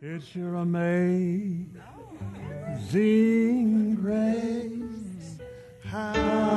It's 0.00 0.32
your 0.36 0.54
amazing 0.54 1.74
grace. 3.96 5.40
How 5.84 6.47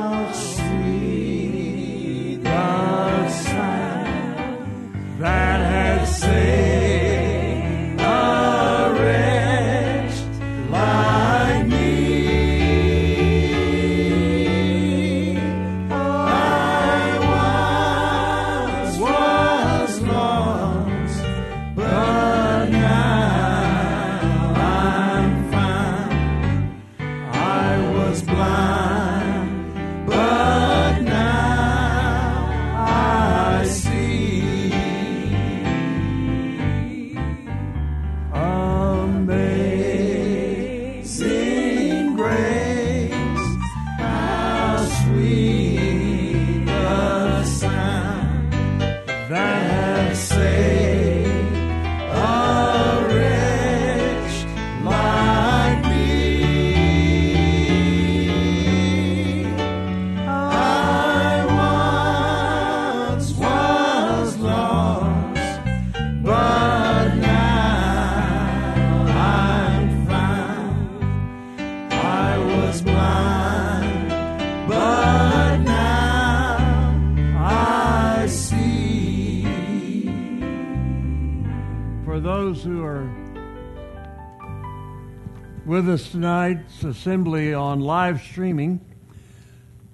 with 85.71 85.87
us 85.87 86.11
tonight's 86.11 86.83
assembly 86.83 87.53
on 87.53 87.79
live 87.79 88.21
streaming, 88.21 88.81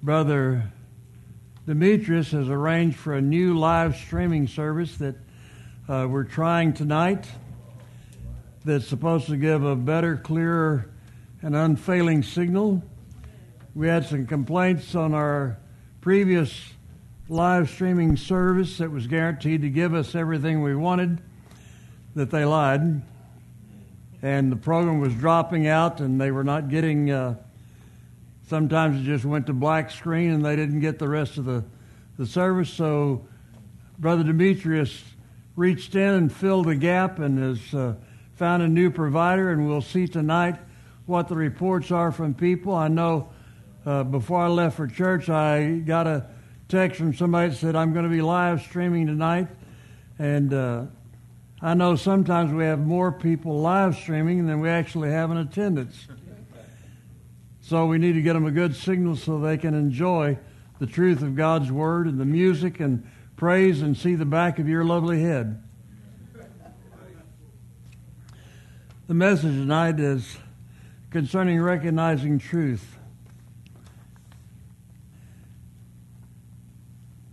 Brother 0.02 0.72
Demetrius 1.66 2.32
has 2.32 2.48
arranged 2.48 2.96
for 2.96 3.14
a 3.14 3.20
new 3.20 3.56
live 3.56 3.94
streaming 3.94 4.48
service 4.48 4.96
that 4.96 5.14
uh, 5.88 6.04
we're 6.10 6.24
trying 6.24 6.72
tonight 6.72 7.28
that's 8.64 8.88
supposed 8.88 9.26
to 9.26 9.36
give 9.36 9.62
a 9.62 9.76
better, 9.76 10.16
clearer, 10.16 10.90
and 11.42 11.54
unfailing 11.54 12.24
signal. 12.24 12.82
We 13.72 13.86
had 13.86 14.04
some 14.04 14.26
complaints 14.26 14.96
on 14.96 15.14
our 15.14 15.58
previous 16.00 16.72
live 17.28 17.70
streaming 17.70 18.16
service 18.16 18.78
that 18.78 18.90
was 18.90 19.06
guaranteed 19.06 19.62
to 19.62 19.70
give 19.70 19.94
us 19.94 20.16
everything 20.16 20.60
we 20.60 20.74
wanted, 20.74 21.20
that 22.16 22.32
they 22.32 22.44
lied. 22.44 23.00
And 24.22 24.50
the 24.50 24.56
program 24.56 25.00
was 25.00 25.14
dropping 25.14 25.66
out, 25.66 26.00
and 26.00 26.20
they 26.20 26.30
were 26.30 26.44
not 26.44 26.68
getting. 26.68 27.10
Uh, 27.10 27.36
sometimes 28.48 29.00
it 29.00 29.04
just 29.04 29.24
went 29.24 29.46
to 29.46 29.52
black 29.52 29.90
screen, 29.90 30.30
and 30.30 30.44
they 30.44 30.56
didn't 30.56 30.80
get 30.80 30.98
the 30.98 31.08
rest 31.08 31.38
of 31.38 31.44
the, 31.44 31.64
the 32.18 32.26
service. 32.26 32.70
So, 32.70 33.26
Brother 33.98 34.24
Demetrius 34.24 35.02
reached 35.56 35.94
in 35.94 36.14
and 36.14 36.32
filled 36.32 36.66
the 36.66 36.74
gap 36.74 37.18
and 37.18 37.38
has 37.38 37.74
uh, 37.74 37.94
found 38.34 38.62
a 38.62 38.68
new 38.68 38.90
provider, 38.90 39.50
and 39.50 39.68
we'll 39.68 39.82
see 39.82 40.06
tonight 40.06 40.56
what 41.06 41.28
the 41.28 41.34
reports 41.34 41.90
are 41.90 42.12
from 42.12 42.34
people. 42.34 42.74
I 42.74 42.88
know 42.88 43.30
uh, 43.86 44.04
before 44.04 44.40
I 44.40 44.48
left 44.48 44.76
for 44.76 44.86
church, 44.86 45.28
I 45.28 45.78
got 45.78 46.06
a 46.06 46.26
text 46.68 46.98
from 46.98 47.14
somebody 47.14 47.50
that 47.50 47.56
said, 47.56 47.74
I'm 47.74 47.92
going 47.92 48.04
to 48.04 48.10
be 48.10 48.20
live 48.20 48.60
streaming 48.60 49.06
tonight. 49.06 49.48
And 50.18 50.52
uh, 50.52 50.82
I 51.60 51.74
know 51.74 51.96
sometimes 51.96 52.52
we 52.52 52.64
have 52.64 52.78
more 52.78 53.10
people 53.10 53.60
live 53.60 53.96
streaming 53.96 54.46
than 54.46 54.60
we 54.60 54.68
actually 54.68 55.10
have 55.10 55.30
in 55.30 55.36
attendance. 55.36 56.06
So 57.60 57.86
we 57.86 57.98
need 57.98 58.12
to 58.12 58.22
get 58.22 58.34
them 58.34 58.46
a 58.46 58.50
good 58.50 58.76
signal 58.76 59.16
so 59.16 59.38
they 59.38 59.58
can 59.58 59.74
enjoy 59.74 60.38
the 60.78 60.86
truth 60.86 61.20
of 61.22 61.34
God's 61.34 61.72
Word 61.72 62.06
and 62.06 62.18
the 62.18 62.24
music 62.24 62.78
and 62.78 63.06
praise 63.36 63.82
and 63.82 63.96
see 63.96 64.14
the 64.14 64.24
back 64.24 64.58
of 64.58 64.68
your 64.68 64.84
lovely 64.84 65.20
head. 65.20 65.62
The 69.08 69.14
message 69.14 69.54
tonight 69.54 69.98
is 69.98 70.36
concerning 71.10 71.60
recognizing 71.60 72.38
truth. 72.38 72.98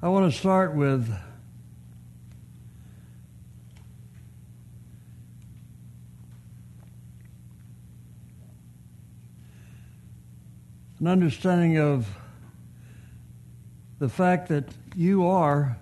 I 0.02 0.10
want 0.10 0.32
to 0.32 0.38
start 0.38 0.76
with 0.76 1.14
an 11.06 11.12
understanding 11.12 11.78
of 11.78 12.08
the 14.00 14.10
fact 14.10 14.48
that 14.48 14.68
you 14.96 15.28
are 15.28 15.78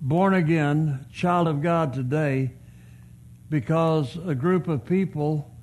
born 0.00 0.32
again, 0.32 1.04
child 1.12 1.46
of 1.46 1.60
God 1.60 1.92
today, 1.92 2.50
because 3.50 4.16
a 4.26 4.34
group 4.34 4.68
of 4.68 4.86
people 4.86 5.54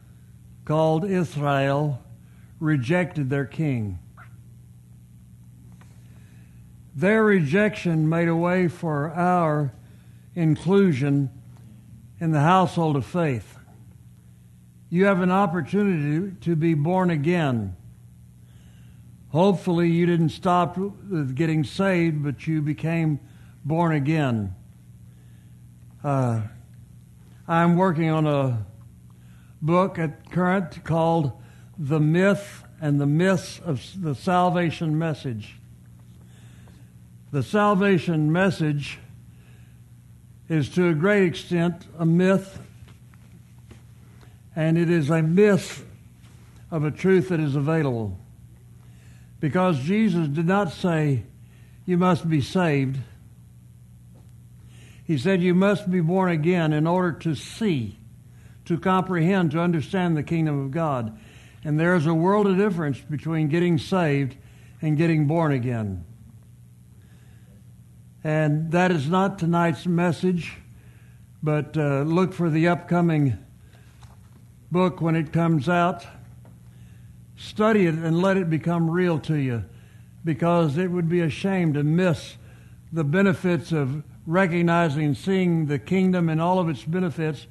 called 0.65 1.03
Israel 1.03 1.99
rejected 2.59 3.31
their 3.31 3.45
king. 3.45 3.97
Their 6.95 7.23
rejection 7.23 8.07
made 8.07 8.27
a 8.27 8.35
way 8.35 8.67
for 8.67 9.11
our 9.13 9.73
inclusion 10.35 11.31
in 12.19 12.29
the 12.29 12.41
household 12.41 12.97
of 12.97 13.03
faith. 13.03 13.57
You 14.91 15.05
have 15.05 15.21
an 15.21 15.31
opportunity 15.31 16.35
to 16.41 16.55
be 16.55 16.75
born 16.75 17.09
again. 17.09 17.75
Hopefully, 19.29 19.89
you 19.89 20.05
didn't 20.05 20.29
stop 20.29 20.77
getting 21.33 21.63
saved, 21.63 22.23
but 22.23 22.47
you 22.47 22.61
became 22.61 23.19
born 23.65 23.93
again. 23.93 24.55
Uh, 26.03 26.41
I'm 27.47 27.75
working 27.75 28.09
on 28.09 28.25
a 28.25 28.65
book 29.61 29.99
at 29.99 30.31
current 30.31 30.83
called 30.83 31.33
The 31.77 31.99
Myth 31.99 32.63
and 32.79 33.01
the 33.01 33.05
Myths 33.05 33.59
of 33.59 33.81
the 34.01 34.15
Salvation 34.15 34.97
Message. 34.97 35.57
The 37.31 37.43
salvation 37.43 38.31
message 38.31 38.99
is 40.47 40.69
to 40.69 40.87
a 40.87 40.93
great 40.93 41.23
extent 41.23 41.85
a 41.99 42.05
myth, 42.05 42.59
and 44.55 44.77
it 44.77 44.89
is 44.89 45.09
a 45.09 45.21
myth 45.21 45.85
of 46.71 46.85
a 46.85 46.91
truth 46.91 47.29
that 47.29 47.41
is 47.41 47.55
available. 47.55 48.17
Because 49.39 49.79
Jesus 49.79 50.27
did 50.27 50.47
not 50.47 50.71
say, 50.71 51.23
You 51.85 51.97
must 51.97 52.29
be 52.29 52.41
saved. 52.41 52.97
He 55.03 55.17
said, 55.17 55.41
You 55.41 55.53
must 55.53 55.89
be 55.89 56.01
born 56.01 56.31
again 56.31 56.73
in 56.73 56.87
order 56.87 57.11
to 57.19 57.35
see, 57.35 57.97
to 58.65 58.77
comprehend, 58.77 59.51
to 59.51 59.59
understand 59.59 60.17
the 60.17 60.23
kingdom 60.23 60.59
of 60.59 60.71
God. 60.71 61.17
And 61.63 61.79
there 61.79 61.95
is 61.95 62.05
a 62.05 62.13
world 62.13 62.47
of 62.47 62.57
difference 62.57 62.99
between 62.99 63.47
getting 63.47 63.77
saved 63.77 64.35
and 64.81 64.97
getting 64.97 65.27
born 65.27 65.51
again. 65.51 66.05
And 68.23 68.71
that 68.71 68.91
is 68.91 69.09
not 69.09 69.39
tonight's 69.39 69.85
message, 69.85 70.57
but 71.41 71.77
uh, 71.77 72.01
look 72.01 72.33
for 72.33 72.49
the 72.49 72.67
upcoming 72.67 73.37
book 74.71 74.99
when 74.99 75.15
it 75.15 75.31
comes 75.31 75.69
out. 75.69 76.05
Study 77.37 77.85
it 77.85 77.93
and 77.93 78.19
let 78.19 78.35
it 78.35 78.49
become 78.49 78.89
real 78.89 79.19
to 79.19 79.35
you 79.35 79.63
because 80.25 80.77
it 80.77 80.91
would 80.91 81.07
be 81.07 81.21
a 81.21 81.29
shame 81.29 81.73
to 81.73 81.83
miss 81.83 82.35
the 82.91 83.03
benefits 83.03 83.71
of 83.71 84.03
recognizing 84.25 85.13
seeing 85.13 85.67
the 85.67 85.79
kingdom 85.79 86.29
and 86.29 86.41
all 86.41 86.59
of 86.59 86.67
its 86.67 86.83
benefits 86.83 87.47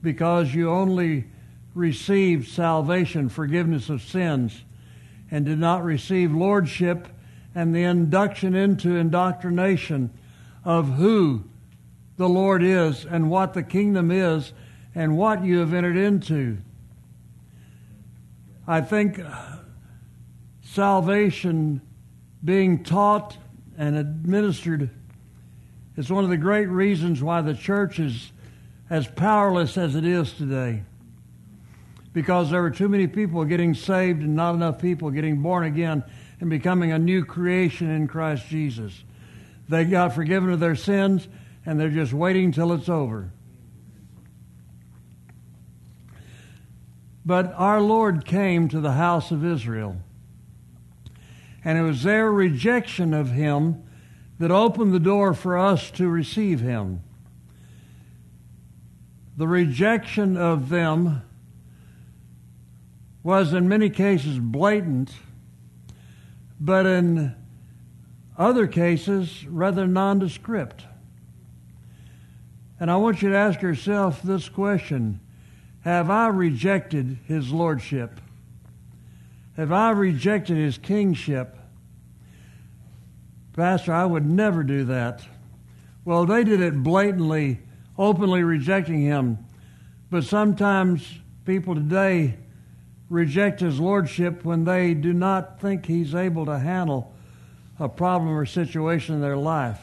because 0.00 0.54
you 0.54 0.70
only 0.70 1.24
received 1.74 2.48
salvation, 2.48 3.28
forgiveness 3.28 3.90
of 3.90 4.02
sins, 4.02 4.62
and 5.30 5.44
did 5.44 5.58
not 5.58 5.84
receive 5.84 6.32
lordship 6.32 7.08
and 7.54 7.74
the 7.74 7.82
induction 7.82 8.54
into 8.54 8.96
indoctrination 8.96 10.10
of 10.64 10.94
who 10.94 11.44
the 12.16 12.28
Lord 12.28 12.62
is 12.62 13.04
and 13.04 13.30
what 13.30 13.54
the 13.54 13.62
kingdom 13.62 14.10
is 14.10 14.52
and 14.94 15.16
what 15.18 15.44
you 15.44 15.58
have 15.58 15.74
entered 15.74 15.96
into. 15.96 16.58
I 18.70 18.82
think 18.82 19.18
uh, 19.18 19.56
salvation 20.60 21.80
being 22.44 22.84
taught 22.84 23.34
and 23.78 23.96
administered 23.96 24.90
is 25.96 26.10
one 26.10 26.22
of 26.22 26.28
the 26.28 26.36
great 26.36 26.68
reasons 26.68 27.22
why 27.22 27.40
the 27.40 27.54
church 27.54 27.98
is 27.98 28.30
as 28.90 29.06
powerless 29.06 29.78
as 29.78 29.94
it 29.94 30.04
is 30.04 30.34
today. 30.34 30.82
Because 32.12 32.50
there 32.50 32.60
were 32.60 32.70
too 32.70 32.90
many 32.90 33.06
people 33.06 33.42
getting 33.46 33.72
saved 33.72 34.20
and 34.20 34.36
not 34.36 34.54
enough 34.54 34.78
people 34.82 35.10
getting 35.10 35.40
born 35.40 35.64
again 35.64 36.04
and 36.38 36.50
becoming 36.50 36.92
a 36.92 36.98
new 36.98 37.24
creation 37.24 37.88
in 37.88 38.06
Christ 38.06 38.48
Jesus. 38.48 39.02
They 39.66 39.86
got 39.86 40.14
forgiven 40.14 40.50
of 40.50 40.60
their 40.60 40.76
sins 40.76 41.26
and 41.64 41.80
they're 41.80 41.88
just 41.88 42.12
waiting 42.12 42.52
till 42.52 42.74
it's 42.74 42.90
over. 42.90 43.32
But 47.28 47.52
our 47.56 47.78
Lord 47.78 48.24
came 48.24 48.68
to 48.70 48.80
the 48.80 48.92
house 48.92 49.30
of 49.30 49.44
Israel. 49.44 49.98
And 51.62 51.76
it 51.76 51.82
was 51.82 52.02
their 52.02 52.32
rejection 52.32 53.12
of 53.12 53.32
him 53.32 53.82
that 54.38 54.50
opened 54.50 54.94
the 54.94 54.98
door 54.98 55.34
for 55.34 55.58
us 55.58 55.90
to 55.90 56.08
receive 56.08 56.60
him. 56.60 57.02
The 59.36 59.46
rejection 59.46 60.38
of 60.38 60.70
them 60.70 61.20
was 63.22 63.52
in 63.52 63.68
many 63.68 63.90
cases 63.90 64.38
blatant, 64.38 65.12
but 66.58 66.86
in 66.86 67.36
other 68.38 68.66
cases 68.66 69.46
rather 69.46 69.86
nondescript. 69.86 70.86
And 72.80 72.90
I 72.90 72.96
want 72.96 73.20
you 73.20 73.28
to 73.28 73.36
ask 73.36 73.60
yourself 73.60 74.22
this 74.22 74.48
question 74.48 75.20
Have 75.88 76.10
I 76.10 76.26
rejected 76.26 77.16
his 77.24 77.50
lordship? 77.50 78.20
Have 79.56 79.72
I 79.72 79.88
rejected 79.92 80.58
his 80.58 80.76
kingship? 80.76 81.56
Pastor, 83.54 83.94
I 83.94 84.04
would 84.04 84.26
never 84.26 84.62
do 84.62 84.84
that. 84.84 85.26
Well, 86.04 86.26
they 86.26 86.44
did 86.44 86.60
it 86.60 86.82
blatantly, 86.82 87.60
openly 87.96 88.42
rejecting 88.42 89.00
him. 89.00 89.38
But 90.10 90.24
sometimes 90.24 91.20
people 91.46 91.74
today 91.74 92.36
reject 93.08 93.60
his 93.60 93.80
lordship 93.80 94.44
when 94.44 94.64
they 94.64 94.92
do 94.92 95.14
not 95.14 95.58
think 95.58 95.86
he's 95.86 96.14
able 96.14 96.44
to 96.44 96.58
handle 96.58 97.14
a 97.80 97.88
problem 97.88 98.36
or 98.36 98.44
situation 98.44 99.14
in 99.14 99.22
their 99.22 99.38
life. 99.38 99.80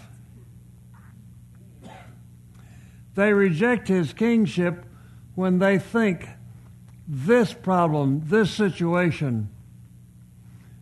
They 3.16 3.34
reject 3.34 3.88
his 3.88 4.14
kingship 4.14 4.86
when 5.36 5.60
they 5.60 5.78
think 5.78 6.28
this 7.08 7.54
problem, 7.54 8.24
this 8.26 8.52
situation, 8.52 9.50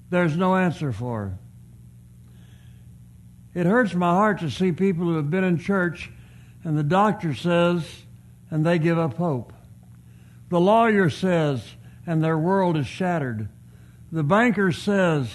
there's 0.10 0.38
no 0.38 0.56
answer 0.56 0.92
for. 0.92 1.38
It 3.54 3.66
hurts 3.66 3.94
my 3.94 4.12
heart 4.12 4.40
to 4.40 4.50
see 4.50 4.72
people 4.72 5.06
who 5.06 5.16
have 5.16 5.30
been 5.30 5.44
in 5.44 5.60
church 5.60 6.12
and 6.64 6.78
the 6.78 6.84
doctor 6.84 7.34
says 7.34 8.04
and 8.50 8.66
they 8.66 8.80
give 8.80 8.98
up 8.98 9.16
hope. 9.16 9.54
The 10.50 10.60
lawyer 10.60 11.10
says 11.10 11.64
and 12.06 12.24
their 12.24 12.38
world 12.38 12.78
is 12.78 12.88
shattered. 12.88 13.50
The 14.12 14.24
banker 14.24 14.72
says 14.72 15.32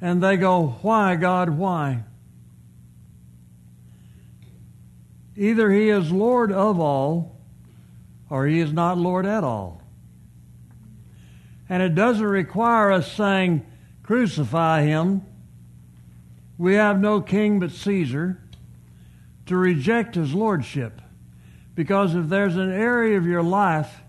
and 0.00 0.22
they 0.22 0.36
go, 0.36 0.78
Why, 0.82 1.16
God, 1.16 1.50
why? 1.50 2.04
Either 5.36 5.70
he 5.70 5.88
is 5.88 6.12
Lord 6.12 6.52
of 6.52 6.78
all 6.78 7.39
or 8.30 8.46
he 8.46 8.60
is 8.60 8.72
not 8.72 8.96
Lord 8.96 9.26
at 9.26 9.44
all. 9.44 9.82
And 11.68 11.82
it 11.82 11.94
doesn't 11.94 12.24
require 12.24 12.90
us 12.90 13.12
saying, 13.12 13.66
Crucify 14.02 14.82
him 14.82 15.26
we 16.60 16.74
have 16.74 17.00
no 17.00 17.22
king 17.22 17.58
but 17.58 17.70
Caesar, 17.70 18.38
to 19.46 19.56
reject 19.56 20.14
his 20.14 20.34
lordship. 20.34 21.00
Because 21.74 22.14
if 22.14 22.28
there's 22.28 22.56
an 22.56 22.70
area 22.70 23.16
of 23.16 23.24
your 23.24 23.42
life 23.42 24.02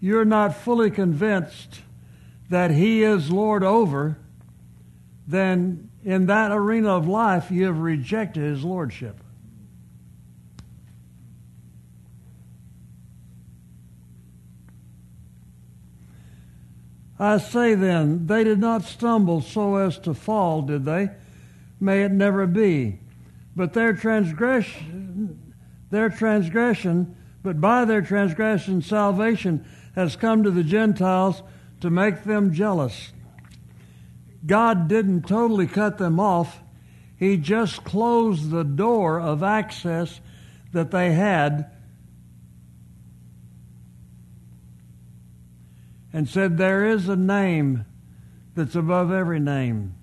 you're 0.00 0.24
not 0.24 0.54
fully 0.54 0.90
convinced 0.90 1.80
that 2.50 2.70
he 2.70 3.02
is 3.02 3.30
Lord 3.30 3.62
over, 3.62 4.18
then 5.26 5.90
in 6.04 6.26
that 6.26 6.52
arena 6.52 6.90
of 6.90 7.08
life 7.08 7.50
you 7.50 7.64
have 7.64 7.78
rejected 7.78 8.42
his 8.42 8.64
lordship. 8.64 9.22
I 17.18 17.38
say 17.38 17.74
then, 17.74 18.26
they 18.26 18.44
did 18.44 18.58
not 18.58 18.82
stumble 18.82 19.40
so 19.40 19.76
as 19.76 19.98
to 20.00 20.14
fall, 20.14 20.62
did 20.62 20.84
they? 20.84 21.10
may 21.80 22.02
it 22.02 22.12
never 22.12 22.46
be. 22.46 22.98
But 23.54 23.74
their 23.74 23.92
transgression, 23.92 25.54
their 25.90 26.08
transgression, 26.08 27.16
but 27.42 27.60
by 27.60 27.84
their 27.84 28.02
transgression, 28.02 28.82
salvation 28.82 29.64
has 29.94 30.16
come 30.16 30.42
to 30.42 30.50
the 30.50 30.64
Gentiles 30.64 31.42
to 31.80 31.90
make 31.90 32.24
them 32.24 32.52
jealous. 32.52 33.12
God 34.46 34.88
didn't 34.88 35.28
totally 35.28 35.66
cut 35.66 35.98
them 35.98 36.18
off. 36.18 36.60
He 37.16 37.36
just 37.36 37.84
closed 37.84 38.50
the 38.50 38.64
door 38.64 39.20
of 39.20 39.42
access 39.42 40.20
that 40.72 40.90
they 40.90 41.12
had 41.12 41.70
and 46.14 46.28
said, 46.28 46.56
There 46.56 46.86
is 46.86 47.08
a 47.08 47.16
name 47.16 47.84
that's 48.54 48.76
above 48.76 49.12
every 49.12 49.40
name. 49.40 49.96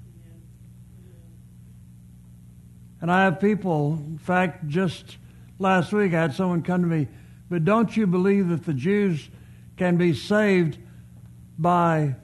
And 2.99 3.09
I 3.09 3.23
have 3.23 3.39
people, 3.39 3.93
in 3.93 4.19
fact, 4.19 4.67
just 4.67 5.17
last 5.57 5.91
week 5.93 6.13
I 6.13 6.21
had 6.21 6.35
someone 6.35 6.61
come 6.61 6.81
to 6.81 6.87
me, 6.87 7.07
but 7.49 7.63
don't 7.63 7.95
you 7.95 8.05
believe 8.05 8.49
that 8.49 8.65
the 8.65 8.73
Jews 8.73 9.29
can 9.77 9.97
be 9.97 10.13
saved 10.13 10.77
by 11.57 12.15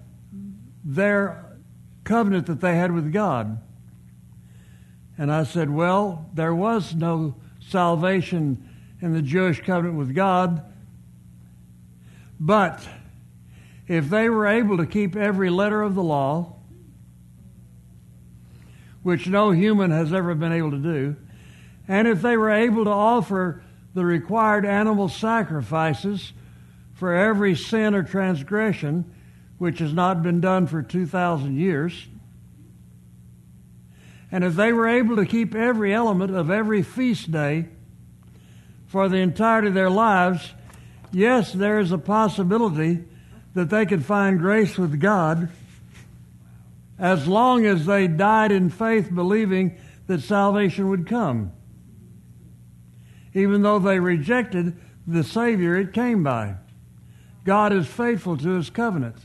their 0.84 1.58
covenant 2.04 2.46
that 2.48 2.60
they 2.60 2.76
had 2.76 2.92
with 2.92 3.12
God? 3.12 3.60
And 5.18 5.32
I 5.32 5.46
said, 5.46 5.70
well, 5.70 6.30
there 6.34 6.54
was 6.54 6.94
no 6.94 7.36
salvation 7.60 8.70
in 9.02 9.14
the 9.14 9.22
Jewish 9.22 9.62
covenant 9.62 9.98
with 9.98 10.14
God, 10.14 10.62
but 12.40 12.88
if 13.88 14.10
they 14.10 14.30
were 14.30 14.48
able 14.48 14.78
to 14.78 14.86
keep 14.86 15.16
every 15.16 15.50
letter 15.50 15.82
of 15.82 15.96
the 15.96 16.04
law, 16.04 16.56
which 19.04 19.28
no 19.28 19.52
human 19.52 19.92
has 19.92 20.12
ever 20.12 20.36
been 20.36 20.52
able 20.52 20.72
to 20.72 20.78
do, 20.78 21.16
and 21.88 22.08
if 22.08 22.22
they 22.22 22.36
were 22.36 22.50
able 22.50 22.84
to 22.84 22.92
offer 22.92 23.64
the 23.94 24.04
required 24.04 24.66
animal 24.66 25.08
sacrifices 25.08 26.34
for 26.94 27.14
every 27.14 27.56
sin 27.56 27.96
or 27.96 28.04
transgression, 28.04 29.10
which 29.58 29.80
has 29.80 29.94
not 29.94 30.22
been 30.22 30.42
done 30.42 30.68
for 30.68 30.82
2,000 30.82 31.58
years, 31.58 32.08
and 34.30 34.44
if 34.44 34.56
they 34.56 34.74
were 34.74 34.88
able 34.88 35.16
to 35.16 35.26
keep 35.26 35.56
every 35.56 35.94
element 35.94 36.36
of 36.36 36.52
every 36.52 36.84
feast 36.84 37.32
day 37.32 37.70
for 38.86 39.08
the 39.08 39.18
entirety 39.18 39.70
of 39.70 39.74
their 39.74 39.90
lives, 39.90 40.54
yes, 41.12 41.54
there 41.54 41.80
is 41.80 41.94
a 41.94 41.98
possibility 41.98 43.06
that 43.58 43.72
they 43.72 43.88
could 43.88 44.06
find 44.06 44.38
grace 44.38 44.78
with 44.78 45.00
God 45.00 45.50
as 47.00 47.28
long 47.28 47.66
as 47.66 47.88
they 47.88 48.08
died 48.08 48.52
in 48.52 48.70
faith, 48.70 49.10
believing 49.12 49.76
that 50.06 50.22
salvation 50.22 50.90
would 50.90 51.08
come, 51.08 51.52
even 53.34 53.64
though 53.64 53.80
they 53.80 54.00
rejected 54.00 54.78
the 55.08 55.24
Savior 55.24 55.76
it 55.76 55.92
came 55.92 56.22
by. 56.22 56.54
God 57.46 57.74
is 57.74 57.88
faithful 57.88 58.38
to 58.38 58.50
his 58.50 58.70
covenant. 58.70 59.16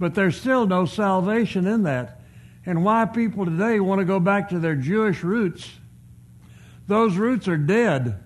But 0.00 0.16
there's 0.16 0.36
still 0.36 0.66
no 0.66 0.86
salvation 0.86 1.68
in 1.68 1.84
that. 1.84 2.20
And 2.66 2.84
why 2.84 3.04
people 3.04 3.44
today 3.44 3.78
want 3.78 4.00
to 4.00 4.04
go 4.04 4.18
back 4.18 4.48
to 4.48 4.58
their 4.58 4.74
Jewish 4.74 5.22
roots, 5.22 5.70
those 6.88 7.14
roots 7.14 7.46
are 7.46 7.56
dead. 7.56 8.24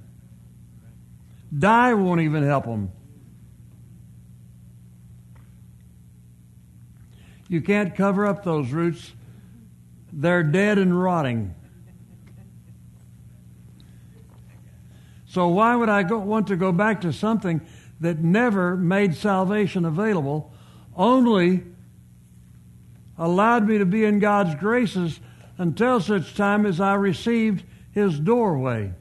Dye 1.56 1.92
won't 1.92 2.22
even 2.22 2.42
help 2.42 2.64
them. 2.64 2.92
You 7.50 7.60
can't 7.60 7.96
cover 7.96 8.26
up 8.26 8.44
those 8.44 8.70
roots. 8.70 9.12
They're 10.12 10.44
dead 10.44 10.78
and 10.78 10.98
rotting. 10.98 11.52
So 15.26 15.48
why 15.48 15.74
would 15.74 15.88
I 15.88 16.04
go, 16.04 16.18
want 16.18 16.46
to 16.46 16.56
go 16.56 16.70
back 16.70 17.00
to 17.00 17.12
something 17.12 17.60
that 17.98 18.20
never 18.20 18.76
made 18.76 19.16
salvation 19.16 19.84
available, 19.84 20.52
only 20.94 21.64
allowed 23.18 23.66
me 23.66 23.78
to 23.78 23.84
be 23.84 24.04
in 24.04 24.20
God's 24.20 24.54
graces 24.54 25.18
until 25.58 26.00
such 26.00 26.36
time 26.36 26.64
as 26.64 26.80
I 26.80 26.94
received 26.94 27.64
His 27.90 28.20
doorway? 28.20 28.92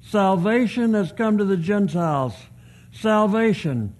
Salvation 0.00 0.94
has 0.94 1.12
come 1.12 1.36
to 1.36 1.44
the 1.44 1.58
Gentiles. 1.58 2.34
Salvation, 2.90 3.94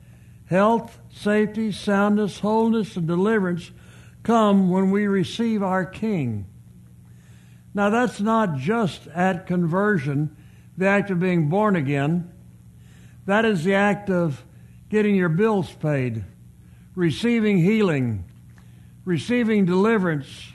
health, 0.46 0.98
safety, 1.12 1.72
soundness, 1.72 2.40
wholeness, 2.40 2.96
and 2.96 3.06
deliverance 3.06 3.70
come 4.22 4.70
when 4.70 4.90
we 4.90 5.06
receive 5.06 5.62
our 5.62 5.84
King. 5.84 6.46
Now, 7.74 7.90
that's 7.90 8.20
not 8.20 8.56
just 8.56 9.06
at 9.08 9.46
conversion, 9.46 10.36
the 10.76 10.86
act 10.86 11.10
of 11.10 11.20
being 11.20 11.48
born 11.48 11.76
again. 11.76 12.30
That 13.26 13.44
is 13.44 13.64
the 13.64 13.74
act 13.74 14.10
of 14.10 14.44
getting 14.90 15.14
your 15.16 15.28
bills 15.28 15.72
paid, 15.72 16.24
receiving 16.94 17.58
healing, 17.58 18.24
receiving 19.04 19.64
deliverance. 19.64 20.52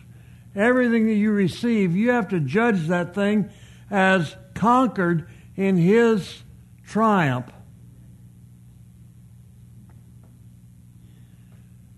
Everything 0.55 1.08
that 1.08 1.13
you 1.13 1.31
receive, 1.31 1.96
you 1.96 2.12
have 2.12 2.29
to 2.29 2.39
judge 2.39 2.88
that 2.88 3.13
thing 3.13 3.50
as 3.91 4.36
conquered 4.53 5.29
in 5.55 5.77
His 5.77 6.43
triumph. 6.86 7.51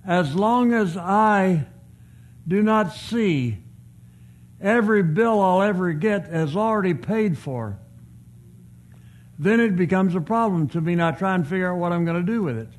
As 0.05 0.35
long 0.35 0.73
as 0.73 0.97
I 0.97 1.67
do 2.47 2.63
not 2.63 2.93
see 2.93 3.57
every 4.59 5.03
bill 5.03 5.41
I'll 5.41 5.61
ever 5.61 5.93
get 5.93 6.27
as 6.27 6.55
already 6.55 6.93
paid 6.93 7.37
for, 7.37 7.77
then 9.37 9.59
it 9.59 9.75
becomes 9.75 10.15
a 10.15 10.21
problem 10.21 10.67
to 10.69 10.81
me 10.81 10.95
not 10.95 11.17
trying 11.17 11.43
to 11.43 11.49
figure 11.49 11.71
out 11.71 11.79
what 11.79 11.91
I'm 11.91 12.05
going 12.05 12.23
to 12.23 12.31
do 12.31 12.43
with 12.43 12.57
it. 12.57 12.69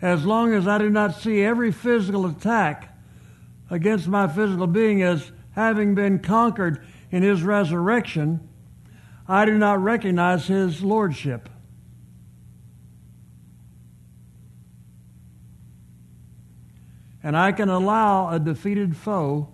As 0.00 0.24
long 0.24 0.52
as 0.52 0.66
I 0.66 0.78
do 0.78 0.90
not 0.90 1.14
see 1.14 1.42
every 1.42 1.72
physical 1.72 2.26
attack 2.26 2.94
against 3.70 4.06
my 4.06 4.26
physical 4.28 4.66
being 4.66 5.02
as 5.02 5.32
having 5.52 5.94
been 5.94 6.18
conquered 6.18 6.84
in 7.10 7.22
his 7.22 7.42
resurrection, 7.42 8.46
I 9.26 9.44
do 9.44 9.56
not 9.56 9.82
recognize 9.82 10.46
his 10.46 10.82
lordship. 10.82 11.48
And 17.24 17.36
I 17.36 17.50
can 17.52 17.70
allow 17.70 18.28
a 18.28 18.38
defeated 18.38 18.96
foe 18.96 19.48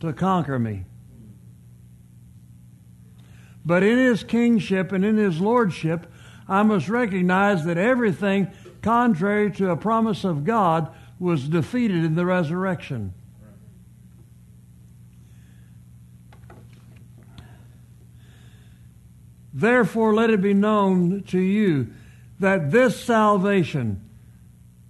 to 0.00 0.12
conquer 0.14 0.58
me. 0.58 0.86
But 3.66 3.82
in 3.82 3.98
his 3.98 4.24
kingship 4.24 4.92
and 4.92 5.04
in 5.04 5.18
his 5.18 5.38
lordship, 5.38 6.10
I 6.48 6.62
must 6.62 6.88
recognize 6.88 7.64
that 7.66 7.76
everything 7.76 8.50
contrary 8.80 9.50
to 9.52 9.70
a 9.70 9.76
promise 9.76 10.24
of 10.24 10.44
God 10.44 10.90
was 11.18 11.48
defeated 11.48 12.02
in 12.02 12.14
the 12.14 12.24
resurrection. 12.24 13.12
Therefore, 19.52 20.14
let 20.14 20.30
it 20.30 20.40
be 20.40 20.54
known 20.54 21.24
to 21.24 21.38
you 21.38 21.92
that 22.38 22.70
this 22.70 23.02
salvation, 23.02 24.05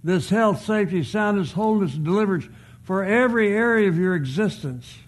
this 0.07 0.29
health, 0.29 0.63
safety, 0.63 1.03
soundness, 1.03 1.51
wholeness, 1.51 1.95
and 1.95 2.05
deliverance 2.05 2.47
for 2.81 3.03
every 3.03 3.51
area 3.51 3.89
of 3.89 3.97
your 3.97 4.15
existence, 4.15 4.99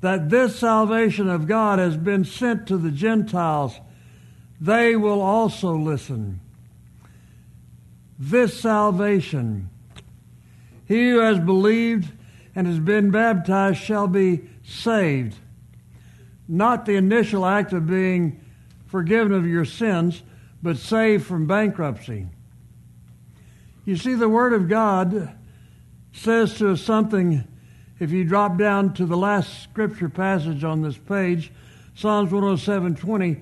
that 0.00 0.30
this 0.30 0.58
salvation 0.58 1.28
of 1.28 1.46
God 1.46 1.78
has 1.78 1.98
been 1.98 2.24
sent 2.24 2.66
to 2.68 2.78
the 2.78 2.90
Gentiles, 2.90 3.78
they 4.58 4.96
will 4.96 5.20
also 5.20 5.76
listen. 5.76 6.40
This 8.18 8.58
salvation, 8.58 9.68
he 10.86 11.10
who 11.10 11.18
has 11.18 11.38
believed 11.38 12.10
and 12.54 12.66
has 12.66 12.78
been 12.78 13.10
baptized 13.10 13.78
shall 13.78 14.08
be 14.08 14.48
saved. 14.64 15.36
Not 16.48 16.86
the 16.86 16.96
initial 16.96 17.44
act 17.44 17.74
of 17.74 17.86
being 17.86 18.40
forgiven 18.86 19.32
of 19.34 19.46
your 19.46 19.66
sins, 19.66 20.22
but 20.62 20.78
saved 20.78 21.26
from 21.26 21.46
bankruptcy. 21.46 22.28
You 23.88 23.96
see, 23.96 24.12
the 24.12 24.28
Word 24.28 24.52
of 24.52 24.68
God 24.68 25.30
says 26.12 26.58
to 26.58 26.72
us 26.72 26.82
something 26.82 27.42
if 27.98 28.10
you 28.10 28.22
drop 28.22 28.58
down 28.58 28.92
to 28.92 29.06
the 29.06 29.16
last 29.16 29.62
scripture 29.62 30.10
passage 30.10 30.62
on 30.62 30.82
this 30.82 30.98
page, 30.98 31.50
Psalms 31.94 32.30
107:20, 32.30 33.40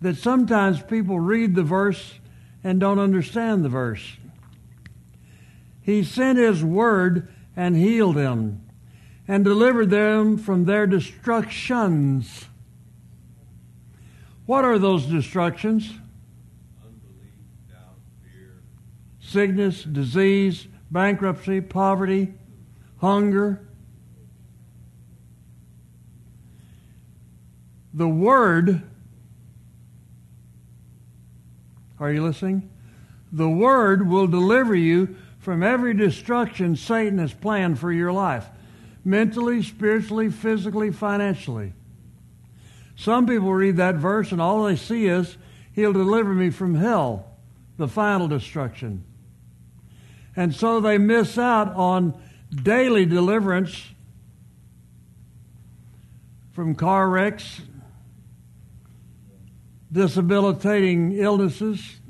that 0.00 0.16
sometimes 0.16 0.80
people 0.80 1.20
read 1.20 1.54
the 1.54 1.62
verse 1.62 2.20
and 2.64 2.80
don't 2.80 2.98
understand 2.98 3.62
the 3.62 3.68
verse. 3.68 4.16
He 5.82 6.04
sent 6.04 6.38
his 6.38 6.64
word 6.64 7.28
and 7.54 7.76
healed 7.76 8.16
them 8.16 8.62
and 9.28 9.44
delivered 9.44 9.90
them 9.90 10.38
from 10.38 10.64
their 10.64 10.86
destructions. 10.86 12.46
What 14.46 14.64
are 14.64 14.78
those 14.78 15.04
destructions? 15.04 15.92
Unbelief, 16.82 17.34
doubt, 17.68 17.98
fear. 18.22 18.62
Sickness, 19.34 19.82
disease, 19.82 20.68
bankruptcy, 20.92 21.60
poverty, 21.60 22.34
hunger. 22.98 23.66
The 27.92 28.06
Word, 28.06 28.80
are 31.98 32.12
you 32.12 32.22
listening? 32.22 32.70
The 33.32 33.48
Word 33.48 34.08
will 34.08 34.28
deliver 34.28 34.72
you 34.72 35.16
from 35.40 35.64
every 35.64 35.94
destruction 35.94 36.76
Satan 36.76 37.18
has 37.18 37.34
planned 37.34 37.80
for 37.80 37.90
your 37.90 38.12
life 38.12 38.46
mentally, 39.04 39.64
spiritually, 39.64 40.30
physically, 40.30 40.92
financially. 40.92 41.72
Some 42.94 43.26
people 43.26 43.52
read 43.52 43.78
that 43.78 43.96
verse 43.96 44.30
and 44.30 44.40
all 44.40 44.62
they 44.62 44.76
see 44.76 45.06
is, 45.06 45.36
He'll 45.72 45.92
deliver 45.92 46.32
me 46.32 46.50
from 46.50 46.76
hell, 46.76 47.36
the 47.78 47.88
final 47.88 48.28
destruction. 48.28 49.02
And 50.36 50.54
so 50.54 50.80
they 50.80 50.98
miss 50.98 51.38
out 51.38 51.74
on 51.74 52.20
daily 52.50 53.06
deliverance 53.06 53.84
from 56.52 56.74
car 56.74 57.08
wrecks, 57.08 57.60
disabilitating 59.90 61.12
illnesses. 61.12 62.00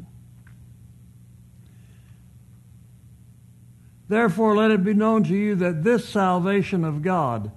Therefore, 4.09 4.55
let 4.57 4.71
it 4.71 4.85
be 4.85 4.95
known 4.95 5.25
to 5.25 5.35
you 5.35 5.55
that 5.57 5.83
this 5.83 6.09
salvation 6.09 6.85
of 6.85 7.03
God, 7.03 7.51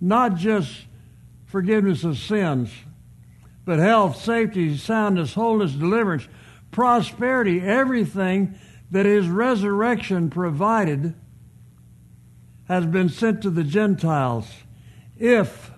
not 0.00 0.36
just 0.36 0.86
forgiveness 1.44 2.04
of 2.04 2.18
sins, 2.18 2.70
but 3.64 3.80
health, 3.80 4.22
safety, 4.22 4.76
soundness, 4.76 5.34
wholeness, 5.34 5.72
deliverance, 5.72 6.28
prosperity, 6.70 7.60
everything 7.60 8.54
that 8.90 9.06
His 9.06 9.28
resurrection 9.28 10.30
provided 10.30 11.14
has 12.68 12.86
been 12.86 13.08
sent 13.08 13.42
to 13.42 13.50
the 13.50 13.64
Gentiles 13.64 14.48
if 15.18 15.70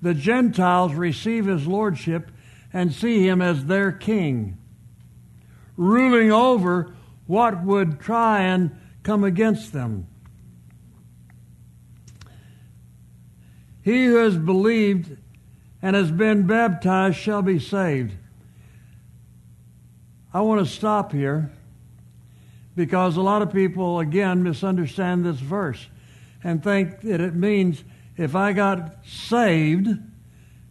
the 0.00 0.14
Gentiles 0.14 0.94
receive 0.94 1.46
his 1.46 1.66
lordship 1.66 2.30
and 2.72 2.92
see 2.92 3.26
him 3.26 3.42
as 3.42 3.64
their 3.64 3.90
king, 3.90 4.58
ruling 5.76 6.30
over 6.30 6.94
what 7.26 7.62
would 7.64 7.98
try 7.98 8.42
and 8.42 8.78
come 9.02 9.24
against 9.24 9.72
them. 9.72 10.06
He 13.82 14.06
who 14.06 14.16
has 14.16 14.36
believed 14.36 15.16
and 15.80 15.96
has 15.96 16.10
been 16.10 16.46
baptized 16.46 17.16
shall 17.16 17.42
be 17.42 17.58
saved. 17.58 18.12
I 20.32 20.42
want 20.42 20.64
to 20.64 20.70
stop 20.70 21.12
here 21.12 21.50
because 22.78 23.16
a 23.16 23.20
lot 23.20 23.42
of 23.42 23.52
people, 23.52 23.98
again, 23.98 24.44
misunderstand 24.44 25.24
this 25.24 25.40
verse 25.40 25.88
and 26.44 26.62
think 26.62 27.00
that 27.00 27.20
it 27.20 27.34
means 27.34 27.82
if 28.16 28.36
I 28.36 28.52
got 28.52 29.04
saved 29.04 29.88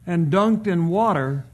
and 0.06 0.32
dunked 0.32 0.68
in 0.68 0.88
water, 0.88 1.46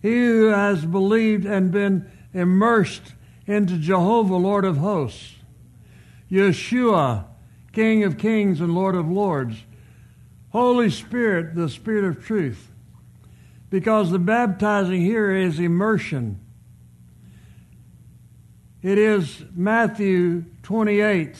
he 0.00 0.12
who 0.12 0.46
has 0.46 0.86
believed 0.86 1.44
and 1.44 1.72
been 1.72 2.08
immersed 2.32 3.14
into 3.44 3.76
Jehovah, 3.76 4.36
Lord 4.36 4.64
of 4.64 4.76
hosts, 4.76 5.34
Yeshua, 6.30 7.24
King 7.72 8.04
of 8.04 8.16
kings 8.16 8.60
and 8.60 8.76
Lord 8.76 8.94
of 8.94 9.10
lords, 9.10 9.56
Holy 10.50 10.88
Spirit, 10.88 11.56
the 11.56 11.68
Spirit 11.68 12.04
of 12.04 12.24
truth 12.24 12.70
because 13.70 14.10
the 14.10 14.18
baptizing 14.18 15.00
here 15.00 15.30
is 15.30 15.58
immersion. 15.58 16.40
It 18.82 18.98
is 18.98 19.42
Matthew 19.54 20.44
28, 20.62 21.36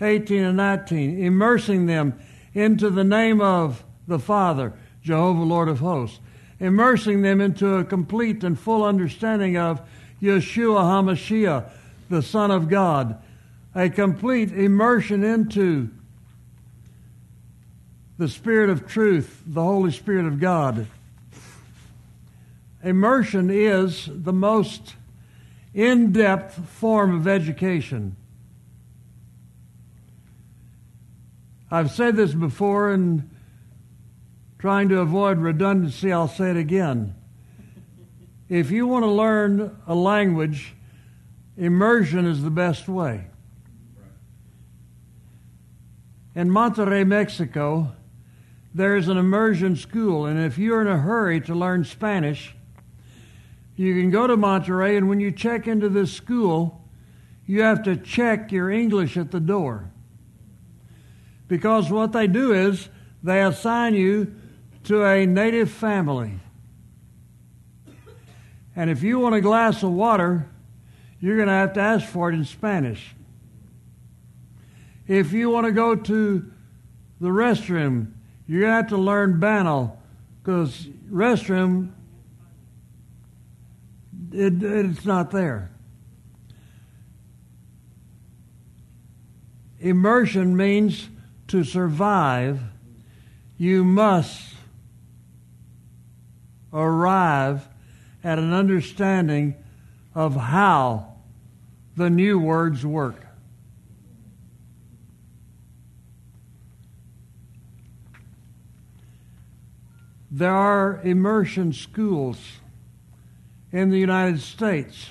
18 0.00 0.44
and 0.44 0.56
19, 0.56 1.24
immersing 1.24 1.86
them 1.86 2.18
into 2.52 2.90
the 2.90 3.04
name 3.04 3.40
of 3.40 3.84
the 4.06 4.18
Father, 4.18 4.74
Jehovah, 5.02 5.42
Lord 5.42 5.68
of 5.68 5.78
hosts, 5.78 6.18
immersing 6.58 7.22
them 7.22 7.40
into 7.40 7.76
a 7.76 7.84
complete 7.84 8.44
and 8.44 8.58
full 8.58 8.84
understanding 8.84 9.56
of 9.56 9.80
Yeshua 10.20 10.82
HaMashiach, 10.82 11.70
the 12.10 12.22
Son 12.22 12.50
of 12.50 12.68
God, 12.68 13.22
a 13.74 13.88
complete 13.88 14.52
immersion 14.52 15.24
into 15.24 15.90
the 18.18 18.28
Spirit 18.28 18.68
of 18.68 18.86
truth, 18.86 19.42
the 19.46 19.62
Holy 19.62 19.92
Spirit 19.92 20.26
of 20.26 20.38
God. 20.38 20.86
Immersion 22.82 23.50
is 23.50 24.08
the 24.10 24.32
most 24.32 24.94
in 25.74 26.12
depth 26.12 26.68
form 26.68 27.14
of 27.14 27.28
education. 27.28 28.16
I've 31.70 31.90
said 31.90 32.16
this 32.16 32.34
before, 32.34 32.90
and 32.90 33.30
trying 34.58 34.88
to 34.88 34.98
avoid 34.98 35.38
redundancy, 35.38 36.12
I'll 36.12 36.26
say 36.26 36.50
it 36.50 36.56
again. 36.56 37.14
If 38.48 38.70
you 38.70 38.86
want 38.86 39.04
to 39.04 39.10
learn 39.10 39.76
a 39.86 39.94
language, 39.94 40.74
immersion 41.56 42.26
is 42.26 42.42
the 42.42 42.50
best 42.50 42.88
way. 42.88 43.26
In 46.34 46.48
Monterrey, 46.48 47.06
Mexico, 47.06 47.92
there 48.74 48.96
is 48.96 49.08
an 49.08 49.16
immersion 49.16 49.76
school, 49.76 50.26
and 50.26 50.40
if 50.40 50.58
you're 50.58 50.80
in 50.80 50.88
a 50.88 50.98
hurry 50.98 51.40
to 51.42 51.54
learn 51.54 51.84
Spanish, 51.84 52.54
you 53.80 53.94
can 53.94 54.10
go 54.10 54.26
to 54.26 54.36
Monterrey, 54.36 54.98
and 54.98 55.08
when 55.08 55.20
you 55.20 55.32
check 55.32 55.66
into 55.66 55.88
this 55.88 56.12
school, 56.12 56.84
you 57.46 57.62
have 57.62 57.82
to 57.84 57.96
check 57.96 58.52
your 58.52 58.70
English 58.70 59.16
at 59.16 59.30
the 59.30 59.40
door. 59.40 59.90
Because 61.48 61.90
what 61.90 62.12
they 62.12 62.26
do 62.26 62.52
is 62.52 62.90
they 63.22 63.42
assign 63.42 63.94
you 63.94 64.34
to 64.84 65.02
a 65.02 65.24
native 65.24 65.70
family. 65.70 66.40
And 68.76 68.90
if 68.90 69.02
you 69.02 69.18
want 69.18 69.34
a 69.34 69.40
glass 69.40 69.82
of 69.82 69.92
water, 69.92 70.46
you're 71.18 71.36
going 71.36 71.48
to 71.48 71.54
have 71.54 71.72
to 71.72 71.80
ask 71.80 72.06
for 72.06 72.28
it 72.28 72.34
in 72.34 72.44
Spanish. 72.44 73.14
If 75.08 75.32
you 75.32 75.48
want 75.48 75.64
to 75.64 75.72
go 75.72 75.96
to 75.96 76.52
the 77.18 77.28
restroom, 77.28 78.12
you're 78.46 78.60
going 78.60 78.72
to 78.72 78.76
have 78.76 78.88
to 78.88 78.98
learn 78.98 79.40
Bano 79.40 79.96
because 80.42 80.86
restroom, 81.10 81.92
it, 84.32 84.62
it's 84.62 85.04
not 85.04 85.30
there. 85.30 85.70
Immersion 89.80 90.56
means 90.56 91.08
to 91.48 91.64
survive, 91.64 92.60
you 93.56 93.82
must 93.82 94.54
arrive 96.72 97.66
at 98.22 98.38
an 98.38 98.52
understanding 98.52 99.54
of 100.14 100.36
how 100.36 101.14
the 101.96 102.10
new 102.10 102.38
words 102.38 102.84
work. 102.84 103.26
There 110.30 110.54
are 110.54 111.00
immersion 111.02 111.72
schools 111.72 112.59
in 113.72 113.90
the 113.90 113.98
United 113.98 114.40
States 114.40 115.10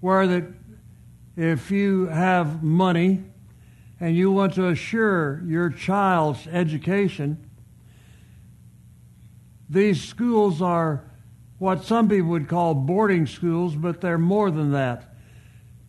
where 0.00 0.26
that 0.26 0.44
if 1.36 1.70
you 1.70 2.06
have 2.06 2.62
money 2.62 3.24
and 4.00 4.16
you 4.16 4.30
want 4.30 4.54
to 4.54 4.68
assure 4.68 5.42
your 5.44 5.70
child's 5.70 6.46
education, 6.48 7.50
these 9.68 10.02
schools 10.02 10.62
are 10.62 11.04
what 11.58 11.84
some 11.84 12.08
people 12.08 12.30
would 12.30 12.48
call 12.48 12.74
boarding 12.74 13.26
schools, 13.26 13.74
but 13.74 14.00
they're 14.00 14.18
more 14.18 14.50
than 14.50 14.72
that. 14.72 15.14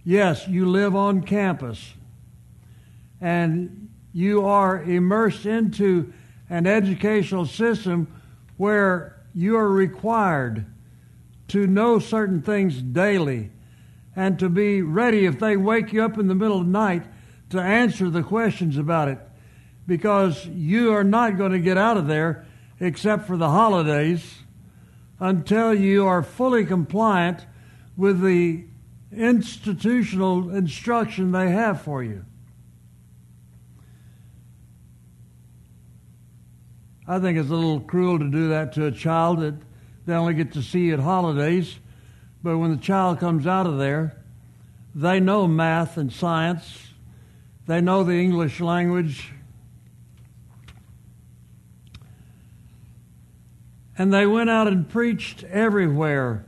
Yes, 0.04 0.48
you 0.48 0.66
live 0.66 0.96
on 0.96 1.22
campus 1.22 1.94
and 3.22 3.90
you 4.14 4.46
are 4.46 4.82
immersed 4.82 5.46
into 5.46 6.12
an 6.50 6.66
educational 6.66 7.46
system 7.46 8.08
where 8.58 9.24
you 9.36 9.56
are 9.56 9.70
required 9.70 10.66
to 11.50 11.68
know 11.68 12.00
certain 12.00 12.42
things 12.42 12.82
daily 12.82 13.52
and 14.16 14.40
to 14.40 14.50
be 14.50 14.82
ready 14.82 15.26
if 15.26 15.40
they 15.40 15.56
wake 15.56 15.94
you 15.94 16.04
up 16.04 16.18
in 16.18 16.28
the 16.28 16.36
middle 16.36 16.60
of 16.60 16.66
the 16.66 16.72
night 16.72 17.04
to 17.50 17.60
answer 17.60 18.10
the 18.10 18.24
questions 18.24 18.78
about 18.78 19.08
it 19.08 19.20
because 19.88 20.46
you 20.48 20.94
are 20.94 21.04
not 21.04 21.38
going 21.38 21.52
to 21.52 21.60
get 21.60 21.78
out 21.78 21.98
of 21.98 22.08
there 22.08 22.46
except 22.80 23.26
for 23.26 23.38
the 23.38 23.50
holidays 23.50 24.40
until 25.20 25.74
you 25.74 26.06
are 26.06 26.24
fully 26.24 26.66
compliant 26.66 27.46
with 27.98 28.22
the 28.22 28.64
institutional 29.12 30.50
instruction 30.56 31.32
they 31.32 31.50
have 31.50 31.82
for 31.82 32.04
you. 32.04 32.24
I 37.08 37.20
think 37.20 37.40
it's 37.40 37.50
a 37.50 37.56
little 37.56 37.80
cruel 37.80 38.20
to 38.20 38.30
do 38.30 38.50
that 38.50 38.74
to 38.74 38.86
a 38.86 38.92
child 38.92 39.64
they 40.10 40.16
only 40.16 40.34
get 40.34 40.54
to 40.54 40.64
see 40.64 40.92
at 40.92 41.00
holidays. 41.00 41.78
But 42.42 42.58
when 42.58 42.72
the 42.72 42.82
child 42.82 43.20
comes 43.20 43.46
out 43.46 43.68
of 43.68 43.78
there, 43.78 44.18
they 44.96 45.20
know 45.20 45.48
math 45.48 45.98
and 45.98 46.12
science, 46.12 46.88
they 47.68 47.80
know 47.80 48.04
the 48.04 48.16
English 48.16 48.60
language. 48.60 49.32
And 54.00 54.12
they 54.12 54.26
went 54.26 54.50
out 54.50 54.68
and 54.68 54.90
preached 54.90 55.44
everywhere 55.44 56.44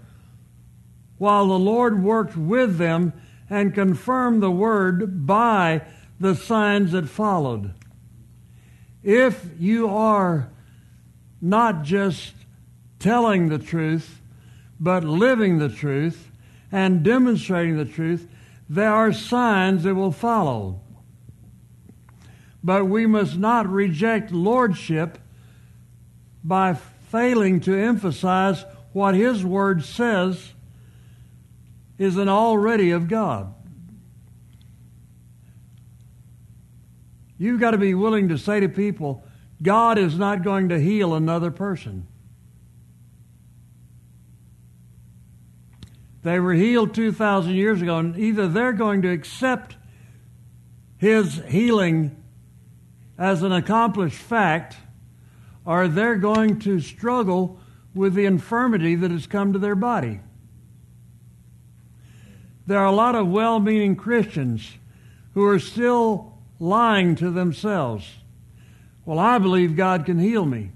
while 1.20 1.46
the 1.46 1.60
Lord 1.60 2.02
worked 2.04 2.36
with 2.36 2.78
them 2.78 3.14
and 3.48 3.76
confirmed 3.76 4.42
the 4.42 4.50
word 4.50 5.28
by 5.28 5.82
the 6.20 6.34
signs 6.34 6.94
that 6.94 7.10
followed. 7.10 7.76
If 9.04 9.52
you 9.60 9.88
are 9.88 10.50
not 11.42 11.84
just 11.84 12.34
telling 13.02 13.50
the 13.50 13.58
truth, 13.58 14.22
but 14.80 15.04
living 15.04 15.58
the 15.58 15.70
truth 15.70 16.32
and 16.72 17.04
demonstrating 17.04 17.78
the 17.78 17.86
truth, 17.86 18.28
there 18.70 18.94
are 18.94 19.12
signs 19.12 19.84
that 19.84 19.96
will 19.96 20.12
follow. 20.12 20.80
But 22.64 22.86
we 22.86 23.06
must 23.06 23.38
not 23.38 23.68
reject 23.68 24.32
lordship 24.32 25.18
by 26.44 26.76
failing 27.10 27.60
to 27.62 27.76
emphasize 27.76 28.64
what 28.94 29.16
His 29.16 29.44
Word 29.44 29.84
says 29.84 30.54
is 31.98 32.18
an 32.18 32.30
already 32.30 32.92
of 32.92 33.08
God. 33.08 33.54
You've 37.38 37.60
got 37.60 37.72
to 37.72 37.78
be 37.78 37.96
willing 37.96 38.30
to 38.30 38.38
say 38.38 38.60
to 38.60 38.70
people, 38.70 39.24
God 39.62 39.98
is 39.98 40.18
not 40.18 40.44
going 40.44 40.70
to 40.70 40.80
heal 40.80 41.14
another 41.16 41.52
person. 41.52 42.08
They 46.24 46.40
were 46.40 46.54
healed 46.54 46.94
2,000 46.94 47.54
years 47.54 47.82
ago, 47.82 47.98
and 47.98 48.18
either 48.18 48.48
they're 48.48 48.74
going 48.74 49.02
to 49.02 49.10
accept 49.10 49.76
His 50.98 51.42
healing 51.48 52.16
as 53.18 53.44
an 53.44 53.52
accomplished 53.52 54.18
fact, 54.18 54.78
or 55.66 55.88
they're 55.88 56.16
going 56.16 56.60
to 56.60 56.80
struggle 56.80 57.60
with 57.94 58.14
the 58.14 58.26
infirmity 58.26 58.96
that 58.96 59.12
has 59.12 59.28
come 59.28 59.54
to 59.54 59.60
their 59.60 59.76
body. 59.76 60.20
There 62.68 62.80
are 62.80 62.86
a 62.86 62.92
lot 62.92 63.16
of 63.16 63.28
well 63.28 63.60
meaning 63.60 63.96
Christians 63.96 64.78
who 65.34 65.46
are 65.46 65.60
still 65.60 66.38
lying 66.60 67.16
to 67.16 67.32
themselves. 67.32 68.08
Well, 69.06 69.20
I 69.20 69.40
believe 69.40 69.76
God 69.76 70.06
can 70.06 70.20
heal 70.20 70.46
me. 70.46 70.72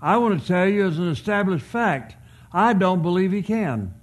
I 0.00 0.16
want 0.16 0.40
to 0.40 0.46
tell 0.46 0.68
you 0.68 0.86
as 0.86 0.98
an 0.98 1.08
established 1.08 1.64
fact, 1.64 2.14
I 2.52 2.72
don't 2.72 3.02
believe 3.02 3.32
He 3.32 3.42
can. 3.42 3.94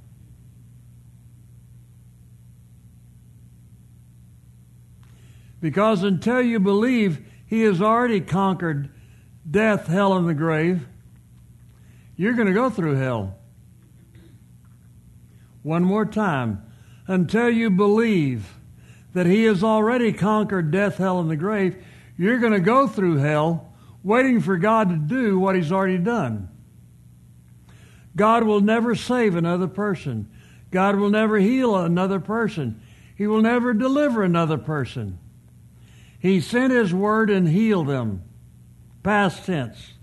Because 5.62 6.04
until 6.04 6.42
you 6.42 6.60
believe 6.60 7.26
He 7.48 7.62
has 7.62 7.82
already 7.82 8.22
conquered 8.22 8.90
death, 9.50 9.88
hell, 9.88 10.14
and 10.14 10.28
the 10.28 10.34
grave, 10.34 10.88
you're 12.16 12.34
going 12.34 12.48
to 12.48 12.54
go 12.54 12.70
through 12.70 12.96
hell. 12.96 13.36
One 15.64 15.84
more 15.84 16.06
time. 16.06 16.62
Until 17.08 17.50
you 17.50 17.70
believe 17.70 18.58
that 19.14 19.26
He 19.26 19.44
has 19.46 19.64
already 19.64 20.14
conquered 20.14 20.72
death, 20.72 20.98
hell, 20.98 21.20
and 21.20 21.30
the 21.30 21.36
grave, 21.36 21.84
you're 22.18 22.40
going 22.40 22.54
to 22.54 22.60
go 22.60 22.88
through 22.88 23.18
hell 23.18 23.74
waiting 24.04 24.40
for 24.40 24.58
God 24.58 24.90
to 24.90 24.96
do 24.96 25.40
what 25.40 25.56
He's 25.56 25.72
already 25.72 25.98
done. 25.98 26.50
God 28.16 28.44
will 28.44 28.62
never 28.62 28.96
save 28.96 29.36
another 29.36 29.68
person. 29.68 30.30
God 30.72 30.96
will 30.96 31.10
never 31.10 31.38
heal 31.38 31.76
another 31.76 32.20
person. 32.20 32.82
He 33.16 33.28
will 33.28 33.42
never 33.42 33.74
deliver 33.74 34.24
another 34.24 34.58
person. 34.58 35.20
He 36.20 36.42
sent 36.42 36.72
His 36.72 36.94
word 36.94 37.30
and 37.30 37.48
healed 37.48 37.88
them, 37.88 38.24
past 39.04 39.46
tense, 39.46 39.94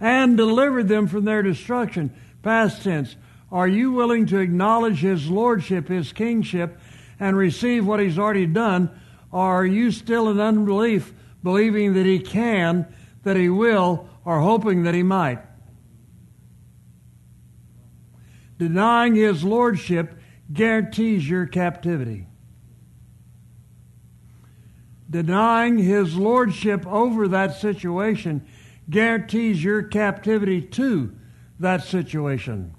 and 0.00 0.36
delivered 0.36 0.88
them 0.88 1.06
from 1.06 1.24
their 1.24 1.42
destruction, 1.42 2.12
past 2.42 2.82
tense. 2.82 3.16
Are 3.50 3.68
you 3.68 3.92
willing 3.92 4.26
to 4.26 4.38
acknowledge 4.38 5.00
His 5.00 5.30
lordship, 5.30 5.88
His 5.88 6.12
kingship, 6.12 6.78
and 7.18 7.36
receive 7.36 7.86
what 7.86 8.00
He's 8.00 8.18
already 8.18 8.46
done? 8.46 8.90
Or 9.32 9.60
are 9.60 9.66
you 9.66 9.90
still 9.90 10.28
in 10.28 10.38
unbelief 10.40 11.12
believing 11.44 11.92
that 11.92 12.06
he 12.06 12.18
can, 12.18 12.86
that 13.22 13.36
he 13.36 13.48
will, 13.48 14.08
or 14.24 14.40
hoping 14.40 14.82
that 14.84 14.94
he 14.94 15.02
might. 15.04 15.38
Denying 18.58 19.14
his 19.14 19.42
lordship 19.44 20.18
guarantees 20.52 21.28
your 21.28 21.46
captivity. 21.46 22.26
Denying 25.10 25.78
his 25.78 26.16
lordship 26.16 26.86
over 26.86 27.28
that 27.28 27.56
situation 27.56 28.46
guarantees 28.88 29.62
your 29.62 29.82
captivity 29.82 30.60
to 30.60 31.14
that 31.58 31.82
situation. 31.84 32.74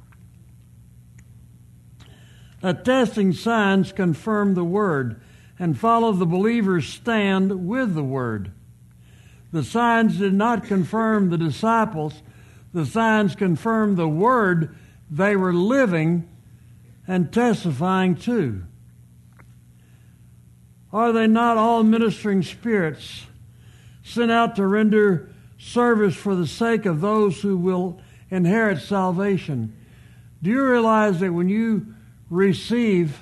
Attesting 2.62 3.34
signs 3.34 3.92
confirm 3.92 4.54
the 4.54 4.64
word 4.64 5.22
and 5.60 5.78
follow 5.78 6.12
the 6.12 6.26
believer's 6.26 6.88
stand 6.88 7.68
with 7.68 7.96
the 7.96 8.04
word. 8.04 8.52
The 9.52 9.64
signs 9.64 10.18
did 10.18 10.34
not 10.34 10.66
confirm 10.66 11.30
the 11.30 11.38
disciples, 11.38 12.22
the 12.74 12.86
signs 12.86 13.36
confirmed 13.36 13.98
the 13.98 14.08
word 14.08 14.76
they 15.16 15.36
were 15.36 15.54
living 15.54 16.28
and 17.08 17.32
testifying 17.32 18.16
to. 18.16 18.64
Are 20.92 21.14
they 21.14 21.28
not 21.28 21.58
all 21.58 21.84
ministering 21.84 22.44
spirits 22.44 23.26
sent 24.04 24.30
out 24.30 24.58
to 24.58 24.68
render 24.68 25.30
service 25.58 26.16
for 26.16 26.36
the 26.36 26.48
sake 26.48 26.86
of 26.86 27.00
those 27.00 27.42
who 27.42 27.58
will 27.58 28.02
inherit 28.30 28.82
salvation? 28.82 29.74
Do 30.42 30.50
you 30.50 30.66
realize 30.66 31.22
that 31.22 31.34
when 31.34 31.48
you 31.48 31.94
receive 32.30 33.22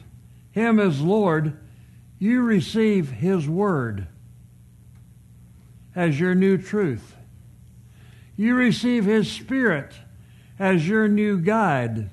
Him 0.51 0.79
as 0.79 0.99
Lord, 0.99 1.57
you 2.17 2.41
receive 2.41 3.11
His 3.11 3.47
Word 3.47 4.07
as 5.95 6.19
your 6.19 6.33
new 6.33 6.57
truth. 6.57 7.15
You 8.35 8.55
receive 8.55 9.05
His 9.05 9.31
Spirit 9.31 9.93
as 10.63 10.87
your 10.87 11.09
new 11.09 11.37
guide 11.37 12.09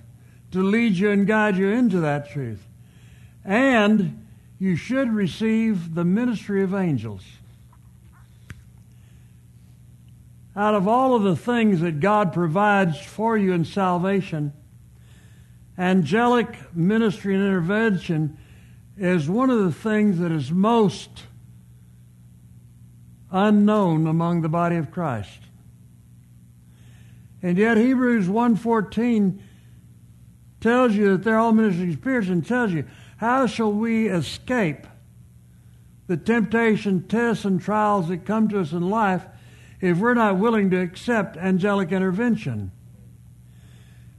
to 0.51 0.61
lead 0.61 0.93
you 0.95 1.09
and 1.09 1.25
guide 1.25 1.57
you 1.57 1.69
into 1.69 2.01
that 2.01 2.29
truth. 2.29 2.67
And 3.45 4.27
you 4.59 4.75
should 4.75 5.13
receive 5.13 5.95
the 5.95 6.05
ministry 6.05 6.65
of 6.65 6.75
angels. 6.75 7.23
Out 10.57 10.75
of 10.75 10.89
all 10.89 11.15
of 11.15 11.23
the 11.23 11.37
things 11.37 11.81
that 11.81 12.01
God 12.01 12.33
provides 12.33 12.99
for 12.99 13.39
you 13.39 13.53
in 13.53 13.65
salvation, 13.65 14.53
angelic 15.79 16.75
ministry 16.75 17.37
and 17.37 17.45
intervention 17.45 18.37
is 18.99 19.29
one 19.29 19.51
of 19.51 19.63
the 19.63 19.73
things 19.73 20.19
that 20.19 20.33
is 20.33 20.51
most 20.51 21.23
unknown 23.31 24.09
among 24.09 24.41
the 24.41 24.49
body 24.49 24.75
of 24.75 24.91
Christ. 24.91 25.39
And 27.43 27.57
yet 27.57 27.77
Hebrews 27.77 28.29
1:14 28.29 29.41
tells 30.61 30.95
you 30.95 31.13
that 31.13 31.25
they're 31.25 31.39
all 31.39 31.53
ministering 31.53 31.95
spirits 31.95 32.29
and 32.29 32.47
tells 32.47 32.73
you 32.73 32.85
how 33.17 33.47
shall 33.47 33.73
we 33.73 34.09
escape 34.09 34.87
the 36.07 36.17
temptation, 36.17 37.03
tests, 37.07 37.45
and 37.45 37.61
trials 37.61 38.09
that 38.09 38.25
come 38.25 38.49
to 38.49 38.61
us 38.61 38.73
in 38.73 38.91
life 38.91 39.25
if 39.81 39.99
we're 39.99 40.15
not 40.15 40.39
willing 40.39 40.71
to 40.71 40.81
accept 40.81 41.37
angelic 41.37 41.93
intervention? 41.93 42.73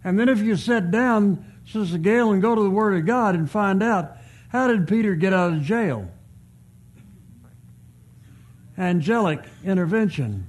And 0.04 0.20
then 0.20 0.30
if 0.30 0.40
you 0.40 0.56
sit 0.56 0.90
down 0.90 1.46
Sister 1.66 1.98
Gail, 1.98 2.32
and 2.32 2.42
go 2.42 2.56
to 2.56 2.62
the 2.62 2.70
Word 2.70 2.98
of 2.98 3.06
God 3.06 3.36
and 3.36 3.50
find 3.50 3.82
out 3.82 4.18
how 4.50 4.68
did 4.68 4.88
Peter 4.88 5.16
get 5.16 5.34
out 5.34 5.54
of 5.54 5.62
jail? 5.62 6.10
Angelic 8.78 9.44
intervention. 9.64 10.48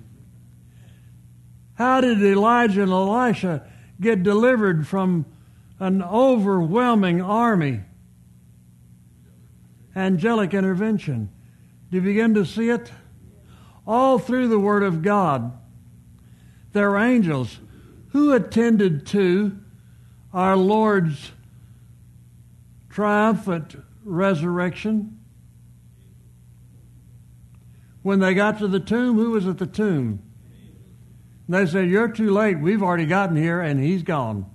How 1.74 2.00
did 2.00 2.22
Elijah 2.22 2.82
and 2.82 2.92
Elisha 2.92 3.66
get 4.00 4.22
delivered 4.22 4.86
from 4.86 5.26
an 5.80 6.02
overwhelming 6.02 7.20
army? 7.20 7.80
Angelic 9.96 10.54
intervention. 10.54 11.30
Do 11.90 11.96
you 11.98 12.02
begin 12.02 12.34
to 12.34 12.46
see 12.46 12.68
it? 12.68 12.90
All 13.86 14.18
through 14.18 14.48
the 14.48 14.58
Word 14.58 14.82
of 14.82 15.02
God, 15.02 15.52
there 16.72 16.90
are 16.90 17.04
angels 17.04 17.58
who 18.10 18.32
attended 18.32 19.06
to 19.08 19.58
our 20.32 20.56
Lord's 20.56 21.32
triumphant 22.88 23.76
resurrection. 24.04 25.18
When 28.02 28.20
they 28.20 28.34
got 28.34 28.58
to 28.58 28.68
the 28.68 28.80
tomb, 28.80 29.16
who 29.16 29.30
was 29.30 29.46
at 29.46 29.58
the 29.58 29.66
tomb? 29.66 30.22
They 31.48 31.66
said, 31.66 31.88
You're 31.88 32.08
too 32.08 32.30
late. 32.30 32.60
We've 32.60 32.82
already 32.82 33.06
gotten 33.06 33.36
here, 33.36 33.60
and 33.60 33.82
he's 33.82 34.02
gone. 34.02 34.46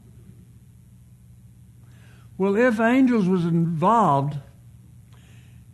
Well, 2.37 2.55
if 2.55 2.79
angels 2.79 3.27
was 3.27 3.45
involved 3.45 4.37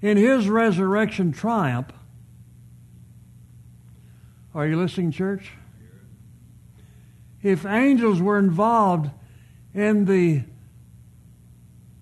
in 0.02 0.17
his 0.17 0.47
resurrection 0.47 1.32
triumph, 1.32 1.91
are 4.56 4.67
you 4.67 4.78
listening, 4.78 5.12
church? 5.12 5.52
If 7.41 7.65
angels 7.65 8.21
were 8.21 8.39
involved 8.39 9.12
in 9.73 10.06
the 10.06 10.43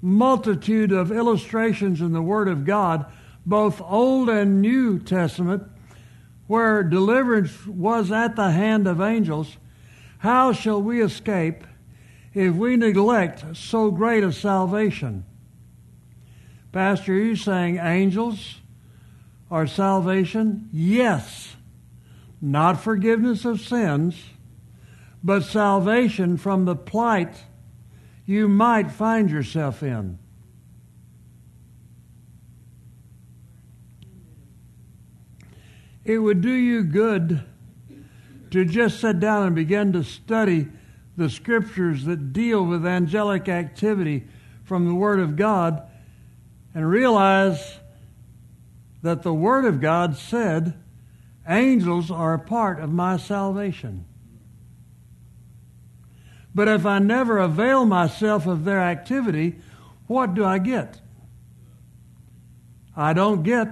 multitude 0.02 0.92
of 0.92 1.12
illustrations 1.12 2.02
in 2.02 2.12
the 2.12 2.22
Word 2.22 2.48
of 2.48 2.66
God, 2.66 3.06
both 3.46 3.82
Old 3.82 4.30
and 4.30 4.62
New 4.62 5.00
Testament, 5.00 5.64
where 6.52 6.84
deliverance 6.84 7.66
was 7.66 8.12
at 8.12 8.36
the 8.36 8.52
hand 8.52 8.86
of 8.86 9.00
angels, 9.00 9.56
how 10.18 10.52
shall 10.52 10.82
we 10.82 11.02
escape 11.02 11.64
if 12.34 12.54
we 12.54 12.76
neglect 12.76 13.56
so 13.56 13.90
great 13.90 14.22
a 14.22 14.34
salvation? 14.34 15.24
Pastor, 16.74 17.14
are 17.14 17.18
you 17.20 17.38
saying 17.38 17.78
angels 17.78 18.56
are 19.50 19.66
salvation? 19.66 20.68
Yes. 20.74 21.56
Not 22.42 22.82
forgiveness 22.82 23.46
of 23.46 23.62
sins, 23.62 24.22
but 25.24 25.44
salvation 25.44 26.36
from 26.36 26.66
the 26.66 26.76
plight 26.76 27.46
you 28.26 28.50
might 28.50 28.92
find 28.92 29.32
yourself 29.32 29.82
in. 29.82 30.20
It 36.04 36.18
would 36.18 36.42
do 36.42 36.52
you 36.52 36.84
good 36.84 37.44
to 38.52 38.66
just 38.66 39.00
sit 39.00 39.20
down 39.20 39.48
and 39.48 39.56
begin 39.56 39.94
to 39.94 40.04
study 40.04 40.68
the 41.16 41.30
scriptures 41.30 42.06
that 42.06 42.34
deal 42.34 42.66
with 42.66 42.86
angelic 42.86 43.48
activity 43.48 44.26
from 44.64 44.88
the 44.88 44.96
Word 44.96 45.20
of 45.20 45.36
God 45.36 45.84
and 46.74 46.90
realize 46.90 47.80
that 49.02 49.24
the 49.24 49.34
Word 49.34 49.66
of 49.66 49.80
God 49.80 50.18
said 50.18 50.74
angels 51.48 52.10
are 52.10 52.34
a 52.34 52.40
part 52.40 52.80
of 52.80 52.92
my 52.92 53.18
salvation. 53.18 54.06
But 56.54 56.68
if 56.68 56.86
I 56.86 57.00
never 57.00 57.38
avail 57.38 57.86
myself 57.86 58.46
of 58.46 58.66
their 58.66 58.82
activity, 58.82 59.58
what 60.08 60.34
do 60.34 60.44
I 60.44 60.58
get? 60.58 61.00
I 62.96 63.14
don't 63.14 63.44
get 63.44 63.70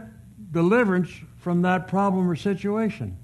deliverance 0.51 1.11
from 1.39 1.63
that 1.63 1.87
problem 1.87 2.29
or 2.29 2.35
situation. 2.35 3.17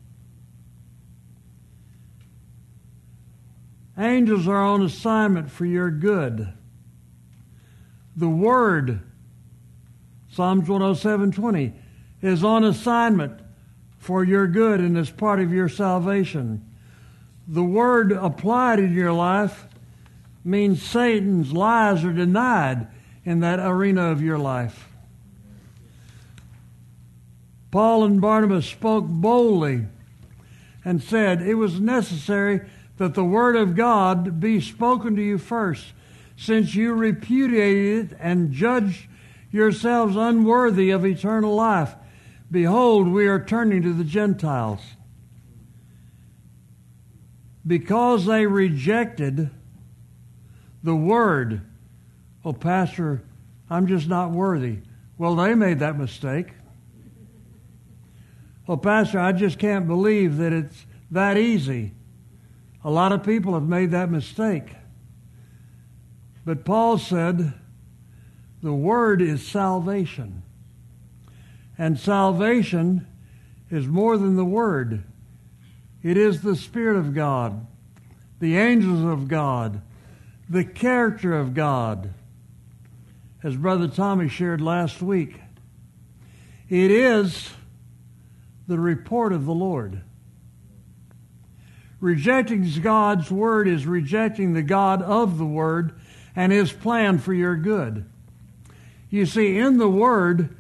Angels 3.97 4.47
are 4.47 4.63
on 4.63 4.81
assignment 4.81 5.51
for 5.51 5.65
your 5.65 5.91
good. 5.91 6.51
The 8.15 8.27
Word, 8.27 9.01
Psalms 10.31 10.67
107:20, 10.67 11.73
is 12.21 12.43
on 12.43 12.63
assignment 12.63 13.39
for 13.97 14.23
your 14.23 14.47
good 14.47 14.79
and 14.79 14.97
is 14.97 15.11
part 15.11 15.39
of 15.39 15.53
your 15.53 15.69
salvation 15.69 16.65
the 17.47 17.63
word 17.63 18.11
applied 18.11 18.79
in 18.79 18.93
your 18.93 19.13
life 19.13 19.67
means 20.43 20.81
Satan's 20.81 21.53
lies 21.53 22.03
are 22.03 22.13
denied 22.13 22.87
in 23.23 23.39
that 23.41 23.59
arena 23.59 24.11
of 24.11 24.21
your 24.21 24.37
life. 24.37 24.84
Paul 27.75 28.05
and 28.05 28.21
Barnabas 28.21 28.65
spoke 28.65 29.03
boldly 29.05 29.87
and 30.85 31.03
said 31.03 31.41
it 31.41 31.55
was 31.55 31.77
necessary 31.77 32.61
that 32.95 33.15
the 33.15 33.25
word 33.25 33.57
of 33.57 33.75
God 33.75 34.39
be 34.39 34.61
spoken 34.61 35.17
to 35.17 35.21
you 35.21 35.37
first, 35.37 35.87
since 36.37 36.73
you 36.73 36.93
repudiated 36.93 38.13
it 38.13 38.17
and 38.21 38.53
judged 38.53 39.09
yourselves 39.51 40.15
unworthy 40.15 40.91
of 40.91 41.05
eternal 41.05 41.53
life. 41.53 41.93
Behold, 42.49 43.09
we 43.09 43.27
are 43.27 43.43
turning 43.43 43.81
to 43.81 43.91
the 43.91 44.05
Gentiles 44.05 44.79
because 47.67 48.25
they 48.25 48.45
rejected 48.45 49.49
the 50.81 50.95
word. 50.95 51.59
Oh, 52.45 52.53
Pastor, 52.53 53.21
I'm 53.69 53.85
just 53.85 54.07
not 54.07 54.31
worthy. 54.31 54.77
Well, 55.17 55.35
they 55.35 55.55
made 55.55 55.79
that 55.79 55.97
mistake. 55.99 56.53
Well, 58.67 58.77
Pastor, 58.77 59.19
I 59.19 59.31
just 59.31 59.59
can't 59.59 59.87
believe 59.87 60.37
that 60.37 60.51
it's 60.51 60.85
that 61.11 61.37
easy. 61.37 61.91
A 62.83 62.89
lot 62.89 63.11
of 63.11 63.23
people 63.23 63.53
have 63.53 63.67
made 63.67 63.91
that 63.91 64.09
mistake. 64.09 64.69
But 66.45 66.65
Paul 66.65 66.97
said 66.97 67.53
the 68.61 68.73
word 68.73 69.21
is 69.21 69.45
salvation. 69.47 70.43
And 71.77 71.99
salvation 71.99 73.07
is 73.69 73.87
more 73.87 74.17
than 74.17 74.35
the 74.35 74.45
word. 74.45 75.03
It 76.01 76.17
is 76.17 76.41
the 76.41 76.55
Spirit 76.55 76.97
of 76.97 77.13
God, 77.13 77.65
the 78.39 78.57
angels 78.57 79.03
of 79.03 79.27
God, 79.27 79.81
the 80.49 80.63
character 80.63 81.35
of 81.35 81.53
God. 81.53 82.13
As 83.43 83.55
Brother 83.55 83.87
Tommy 83.87 84.29
shared 84.29 84.61
last 84.61 85.01
week, 85.01 85.39
it 86.69 86.91
is 86.91 87.51
the 88.67 88.79
report 88.79 89.33
of 89.33 89.45
the 89.45 89.53
Lord. 89.53 90.01
Rejecting 91.99 92.69
God's 92.81 93.31
word 93.31 93.67
is 93.67 93.85
rejecting 93.85 94.53
the 94.53 94.61
God 94.61 95.01
of 95.01 95.37
the 95.37 95.45
word 95.45 95.93
and 96.35 96.51
his 96.51 96.71
plan 96.71 97.17
for 97.17 97.33
your 97.33 97.55
good. 97.55 98.05
You 99.09 99.25
see, 99.25 99.57
in 99.57 99.77
the 99.77 99.89
word 99.89 100.55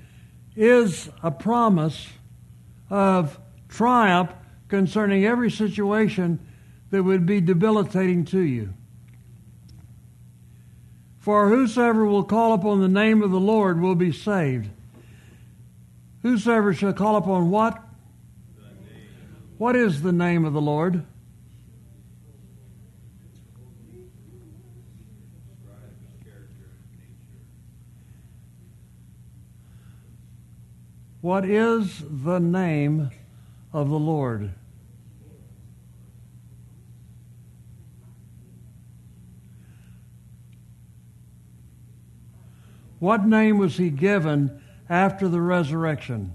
is 0.55 1.09
a 1.21 1.31
promise 1.31 2.07
of 2.89 3.39
triumph 3.67 4.31
concerning 4.67 5.25
every 5.25 5.51
situation 5.51 6.39
that 6.91 7.03
would 7.03 7.25
be 7.25 7.41
debilitating 7.41 8.25
to 8.25 8.39
you. 8.39 8.73
For 11.19 11.49
whosoever 11.49 12.05
will 12.05 12.23
call 12.23 12.53
upon 12.53 12.81
the 12.81 12.87
name 12.87 13.21
of 13.21 13.31
the 13.31 13.39
Lord 13.39 13.81
will 13.81 13.95
be 13.95 14.11
saved. 14.11 14.69
Whosoever 16.21 16.73
shall 16.73 16.93
call 16.93 17.15
upon 17.17 17.49
what? 17.49 17.84
What 19.57 19.75
is 19.77 20.01
the 20.01 20.11
name 20.11 20.43
of 20.43 20.51
the 20.51 20.61
Lord? 20.61 21.05
What 31.21 31.45
is 31.45 32.03
the 32.07 32.39
name 32.39 33.09
of 33.73 33.89
the 33.89 33.97
Lord? 33.97 34.51
What 42.99 43.25
name 43.25 43.57
was 43.57 43.77
he 43.77 43.89
given 43.89 44.61
after 44.89 45.27
the 45.27 45.41
resurrection? 45.41 46.33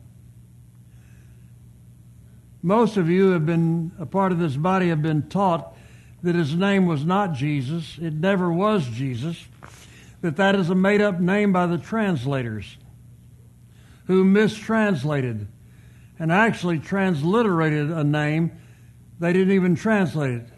Most 2.62 2.96
of 2.96 3.08
you 3.08 3.30
have 3.30 3.46
been, 3.46 3.92
a 3.98 4.06
part 4.06 4.32
of 4.32 4.38
this 4.38 4.56
body, 4.56 4.88
have 4.88 5.02
been 5.02 5.28
taught 5.28 5.74
that 6.22 6.34
his 6.34 6.54
name 6.54 6.86
was 6.86 7.04
not 7.04 7.32
Jesus. 7.32 7.98
It 8.00 8.14
never 8.14 8.52
was 8.52 8.86
Jesus. 8.86 9.46
That 10.20 10.36
that 10.36 10.54
is 10.54 10.68
a 10.68 10.74
made 10.74 11.00
up 11.00 11.18
name 11.18 11.52
by 11.52 11.66
the 11.66 11.78
translators 11.78 12.76
who 14.06 14.24
mistranslated 14.24 15.46
and 16.18 16.30
actually 16.30 16.78
transliterated 16.78 17.90
a 17.90 18.04
name. 18.04 18.52
They 19.18 19.32
didn't 19.32 19.54
even 19.54 19.74
translate 19.74 20.34
it. 20.34 20.48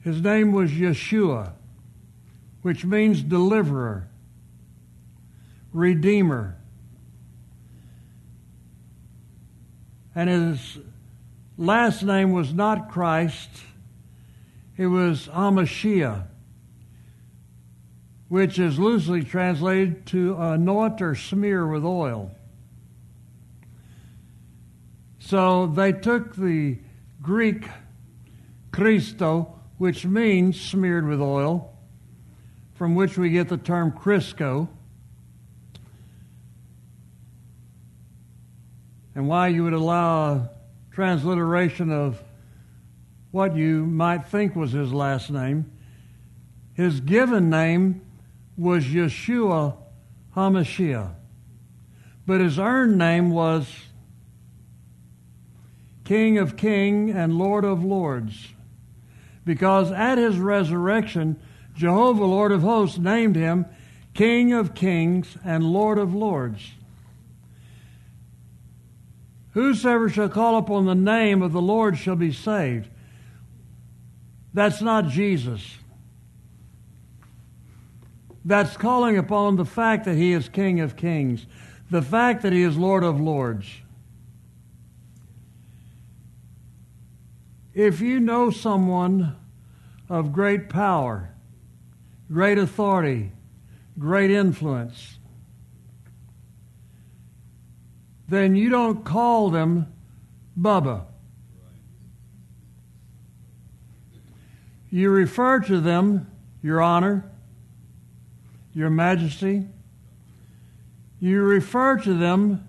His 0.00 0.22
name 0.22 0.52
was 0.52 0.70
Yeshua, 0.70 1.52
which 2.62 2.84
means 2.86 3.22
deliverer, 3.22 4.08
redeemer. 5.72 6.56
And 10.14 10.30
his 10.30 10.78
last 11.58 12.02
name 12.02 12.32
was 12.32 12.52
not 12.52 12.90
Christ, 12.90 13.50
it 14.76 14.86
was 14.86 15.28
HaMashiach, 15.28 16.26
which 18.28 18.58
is 18.58 18.78
loosely 18.78 19.22
translated 19.22 20.06
to 20.06 20.36
anoint 20.36 21.00
or 21.02 21.14
smear 21.14 21.66
with 21.66 21.84
oil. 21.84 22.30
So 25.18 25.66
they 25.66 25.92
took 25.92 26.36
the 26.36 26.78
Greek 27.22 27.66
Christo, 28.72 29.58
which 29.78 30.04
means 30.04 30.60
smeared 30.60 31.06
with 31.06 31.20
oil, 31.20 31.72
from 32.74 32.94
which 32.94 33.16
we 33.16 33.30
get 33.30 33.48
the 33.48 33.56
term 33.56 33.92
Crisco. 33.92 34.68
And 39.24 39.30
why 39.30 39.48
you 39.48 39.64
would 39.64 39.72
allow 39.72 40.32
a 40.34 40.50
transliteration 40.92 41.90
of 41.90 42.22
what 43.30 43.56
you 43.56 43.86
might 43.86 44.26
think 44.26 44.54
was 44.54 44.72
his 44.72 44.92
last 44.92 45.30
name. 45.30 45.72
His 46.74 47.00
given 47.00 47.48
name 47.48 48.02
was 48.58 48.84
Yeshua 48.84 49.78
HaMashiach, 50.36 51.14
but 52.26 52.42
his 52.42 52.58
earned 52.58 52.98
name 52.98 53.30
was 53.30 53.66
King 56.04 56.36
of 56.36 56.58
Kings 56.58 57.16
and 57.16 57.38
Lord 57.38 57.64
of 57.64 57.82
Lords, 57.82 58.48
because 59.42 59.90
at 59.90 60.18
his 60.18 60.36
resurrection, 60.36 61.40
Jehovah, 61.74 62.26
Lord 62.26 62.52
of 62.52 62.60
hosts, 62.60 62.98
named 62.98 63.36
him 63.36 63.64
King 64.12 64.52
of 64.52 64.74
Kings 64.74 65.38
and 65.42 65.64
Lord 65.64 65.96
of 65.96 66.14
Lords. 66.14 66.72
Whosoever 69.54 70.08
shall 70.08 70.28
call 70.28 70.58
upon 70.58 70.84
the 70.84 70.96
name 70.96 71.40
of 71.40 71.52
the 71.52 71.62
Lord 71.62 71.96
shall 71.96 72.16
be 72.16 72.32
saved. 72.32 72.88
That's 74.52 74.82
not 74.82 75.08
Jesus. 75.08 75.78
That's 78.44 78.76
calling 78.76 79.16
upon 79.16 79.56
the 79.56 79.64
fact 79.64 80.04
that 80.04 80.16
he 80.16 80.32
is 80.32 80.48
King 80.48 80.80
of 80.80 80.96
Kings, 80.96 81.46
the 81.88 82.02
fact 82.02 82.42
that 82.42 82.52
he 82.52 82.62
is 82.62 82.76
Lord 82.76 83.04
of 83.04 83.20
Lords. 83.20 83.68
If 87.72 88.00
you 88.00 88.18
know 88.18 88.50
someone 88.50 89.36
of 90.08 90.32
great 90.32 90.68
power, 90.68 91.30
great 92.30 92.58
authority, 92.58 93.30
great 93.98 94.32
influence, 94.32 95.18
then 98.28 98.54
you 98.54 98.68
don't 98.68 99.04
call 99.04 99.50
them 99.50 99.92
Bubba. 100.58 101.04
You 104.90 105.10
refer 105.10 105.60
to 105.60 105.80
them, 105.80 106.30
Your 106.62 106.80
Honor, 106.80 107.30
Your 108.72 108.90
Majesty. 108.90 109.66
You 111.18 111.42
refer 111.42 111.98
to 111.98 112.14
them 112.14 112.68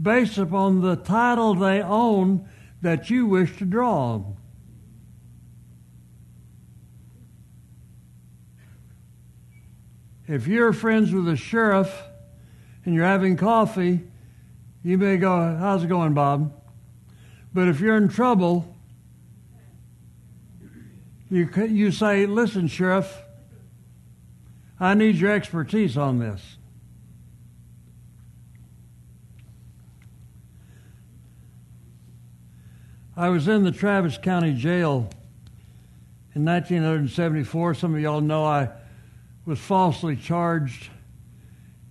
based 0.00 0.38
upon 0.38 0.80
the 0.80 0.96
title 0.96 1.54
they 1.54 1.82
own 1.82 2.48
that 2.82 3.10
you 3.10 3.26
wish 3.26 3.56
to 3.56 3.64
draw. 3.64 4.22
If 10.26 10.46
you're 10.46 10.72
friends 10.72 11.12
with 11.12 11.28
a 11.28 11.36
sheriff 11.36 12.02
and 12.84 12.94
you're 12.94 13.04
having 13.04 13.36
coffee, 13.36 14.00
you 14.84 14.98
may 14.98 15.16
go, 15.16 15.56
How's 15.56 15.82
it 15.82 15.88
going, 15.88 16.14
Bob? 16.14 16.52
But 17.52 17.68
if 17.68 17.80
you're 17.80 17.96
in 17.96 18.08
trouble, 18.08 18.76
you, 21.30 21.48
you 21.66 21.90
say, 21.90 22.26
Listen, 22.26 22.68
Sheriff, 22.68 23.22
I 24.78 24.94
need 24.94 25.16
your 25.16 25.32
expertise 25.32 25.96
on 25.96 26.18
this. 26.18 26.58
I 33.16 33.28
was 33.28 33.48
in 33.48 33.62
the 33.62 33.72
Travis 33.72 34.18
County 34.18 34.52
Jail 34.52 35.08
in 36.34 36.44
1974. 36.44 37.74
Some 37.74 37.94
of 37.94 38.00
y'all 38.00 38.20
know 38.20 38.44
I 38.44 38.70
was 39.46 39.60
falsely 39.60 40.16
charged 40.16 40.90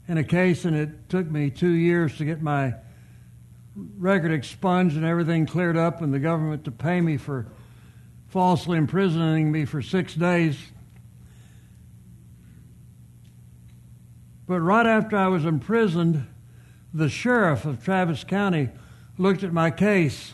in 0.08 0.18
a 0.18 0.24
case, 0.24 0.66
and 0.66 0.76
it 0.76 1.10
took 1.10 1.30
me 1.30 1.50
two 1.50 1.72
years 1.72 2.18
to 2.18 2.26
get 2.26 2.42
my 2.42 2.76
record 3.76 4.32
expunged 4.32 4.96
and 4.96 5.06
everything 5.06 5.46
cleared 5.46 5.78
up, 5.78 6.02
and 6.02 6.14
the 6.14 6.20
government 6.20 6.66
to 6.66 6.72
pay 6.72 7.02
me 7.02 7.18
for 7.18 7.48
falsely 8.28 8.78
imprisoning 8.78 9.52
me 9.52 9.66
for 9.66 9.82
six 9.82 10.16
days. 10.16 10.58
But 14.48 14.60
right 14.60 14.86
after 14.86 15.16
I 15.18 15.28
was 15.28 15.46
imprisoned, 15.46 16.28
the 16.94 17.10
sheriff 17.10 17.66
of 17.66 17.84
Travis 17.84 18.24
County 18.24 18.70
looked 19.18 19.44
at 19.44 19.54
my 19.54 19.72
case 19.72 20.34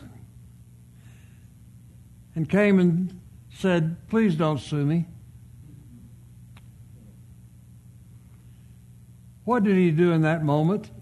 and 2.34 2.48
came 2.48 2.78
and 2.78 3.20
said, 3.52 3.96
Please 4.08 4.34
don't 4.34 4.58
sue 4.58 4.84
me. 4.84 5.06
What 9.50 9.64
did 9.64 9.76
he 9.76 9.90
do 9.90 10.12
in 10.12 10.22
that 10.22 10.44
moment? 10.44 10.92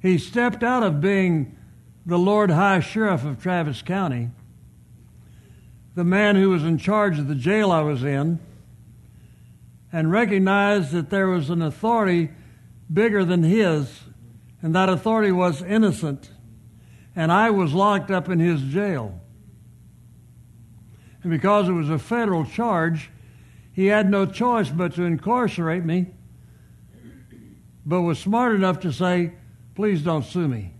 He 0.00 0.16
stepped 0.16 0.62
out 0.62 0.84
of 0.84 1.00
being 1.00 1.58
the 2.06 2.16
Lord 2.16 2.52
High 2.52 2.78
Sheriff 2.78 3.24
of 3.24 3.42
Travis 3.42 3.82
County, 3.82 4.30
the 5.96 6.04
man 6.04 6.36
who 6.36 6.50
was 6.50 6.62
in 6.62 6.78
charge 6.78 7.18
of 7.18 7.26
the 7.26 7.34
jail 7.34 7.72
I 7.72 7.80
was 7.80 8.04
in, 8.04 8.38
and 9.92 10.12
recognized 10.12 10.92
that 10.92 11.10
there 11.10 11.26
was 11.26 11.50
an 11.50 11.62
authority 11.62 12.30
bigger 12.92 13.24
than 13.24 13.42
his, 13.42 14.02
and 14.62 14.72
that 14.76 14.88
authority 14.88 15.32
was 15.32 15.62
innocent, 15.62 16.30
and 17.16 17.32
I 17.32 17.50
was 17.50 17.74
locked 17.74 18.12
up 18.12 18.28
in 18.28 18.38
his 18.38 18.62
jail. 18.62 19.20
And 21.24 21.32
because 21.32 21.68
it 21.68 21.72
was 21.72 21.90
a 21.90 21.98
federal 21.98 22.44
charge, 22.44 23.10
he 23.78 23.86
had 23.86 24.10
no 24.10 24.26
choice 24.26 24.70
but 24.70 24.92
to 24.92 25.04
incarcerate 25.04 25.84
me, 25.84 26.06
but 27.86 28.00
was 28.02 28.18
smart 28.18 28.56
enough 28.56 28.80
to 28.80 28.92
say, 28.92 29.34
please 29.76 30.02
don't 30.02 30.24
sue 30.24 30.48
me. 30.48 30.74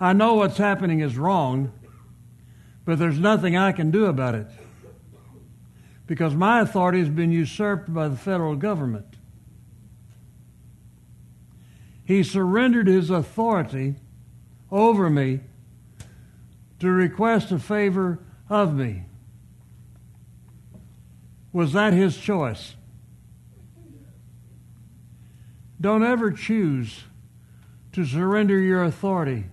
I 0.00 0.14
know 0.14 0.32
what's 0.32 0.56
happening 0.56 1.00
is 1.00 1.18
wrong, 1.18 1.72
but 2.86 2.98
there's 2.98 3.18
nothing 3.18 3.54
I 3.54 3.72
can 3.72 3.90
do 3.90 4.06
about 4.06 4.34
it 4.34 4.46
because 6.06 6.34
my 6.34 6.62
authority 6.62 7.00
has 7.00 7.10
been 7.10 7.32
usurped 7.32 7.92
by 7.92 8.08
the 8.08 8.16
federal 8.16 8.56
government. 8.56 9.18
He 12.02 12.22
surrendered 12.22 12.86
his 12.86 13.10
authority 13.10 13.96
over 14.70 15.10
me 15.10 15.40
to 16.78 16.88
request 16.88 17.52
a 17.52 17.58
favor 17.58 18.20
of 18.48 18.74
me. 18.74 19.04
Was 21.52 21.72
that 21.72 21.92
his 21.92 22.16
choice? 22.16 22.74
Don't 25.80 26.04
ever 26.04 26.30
choose 26.30 27.04
to 27.92 28.04
surrender 28.04 28.58
your 28.58 28.84
authority. 28.84 29.44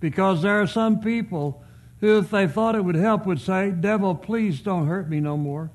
Because 0.00 0.42
there 0.42 0.60
are 0.60 0.66
some 0.66 1.00
people 1.00 1.62
who, 2.00 2.18
if 2.18 2.30
they 2.30 2.46
thought 2.46 2.74
it 2.74 2.84
would 2.84 2.96
help, 2.96 3.26
would 3.26 3.40
say, 3.40 3.70
Devil, 3.70 4.14
please 4.14 4.60
don't 4.60 4.86
hurt 4.86 5.08
me 5.08 5.20
no 5.20 5.36
more. 5.36 5.70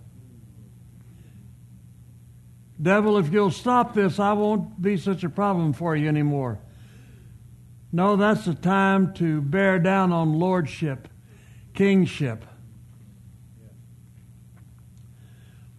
Devil, 2.80 3.18
if 3.18 3.32
you'll 3.32 3.50
stop 3.50 3.94
this, 3.94 4.20
I 4.20 4.34
won't 4.34 4.82
be 4.82 4.98
such 4.98 5.24
a 5.24 5.30
problem 5.30 5.74
for 5.74 5.96
you 5.96 6.08
anymore. 6.08 6.60
No, 7.92 8.16
that's 8.16 8.46
the 8.46 8.54
time 8.54 9.14
to 9.16 9.42
bear 9.42 9.80
down 9.80 10.12
on 10.12 10.38
lordship, 10.38 11.08
kingship. 11.78 12.44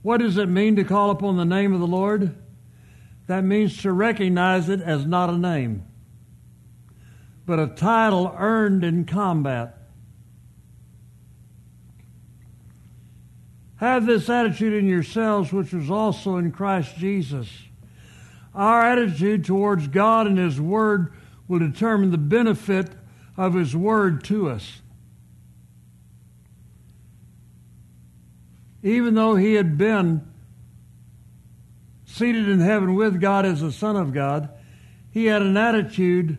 What 0.02 0.18
does 0.18 0.36
it 0.36 0.48
mean 0.48 0.76
to 0.76 0.84
call 0.84 1.10
upon 1.10 1.36
the 1.36 1.44
name 1.44 1.74
of 1.74 1.80
the 1.80 1.88
Lord? 1.88 2.36
That 3.26 3.42
means 3.42 3.82
to 3.82 3.92
recognize 3.92 4.68
it 4.68 4.80
as 4.80 5.04
not 5.04 5.28
a 5.28 5.36
name, 5.36 5.84
but 7.44 7.58
a 7.58 7.66
title 7.66 8.32
earned 8.38 8.84
in 8.84 9.06
combat. 9.06 9.76
Have 13.76 14.06
this 14.06 14.30
attitude 14.30 14.74
in 14.74 14.86
yourselves, 14.86 15.52
which 15.52 15.72
was 15.72 15.90
also 15.90 16.36
in 16.36 16.52
Christ 16.52 16.96
Jesus. 16.96 17.48
Our 18.54 18.82
attitude 18.82 19.44
towards 19.44 19.88
God 19.88 20.28
and 20.28 20.38
His 20.38 20.60
Word 20.60 21.12
will 21.48 21.58
determine 21.58 22.12
the 22.12 22.18
benefit 22.18 22.90
of 23.36 23.54
His 23.54 23.74
Word 23.74 24.22
to 24.24 24.48
us. 24.48 24.80
Even 28.82 29.14
though 29.14 29.36
He 29.36 29.54
had 29.54 29.76
been 29.76 30.26
seated 32.04 32.48
in 32.48 32.60
heaven 32.60 32.94
with 32.94 33.20
God 33.20 33.44
as 33.44 33.60
the 33.60 33.72
Son 33.72 33.96
of 33.96 34.12
God, 34.12 34.48
He 35.10 35.26
had 35.26 35.42
an 35.42 35.56
attitude 35.56 36.38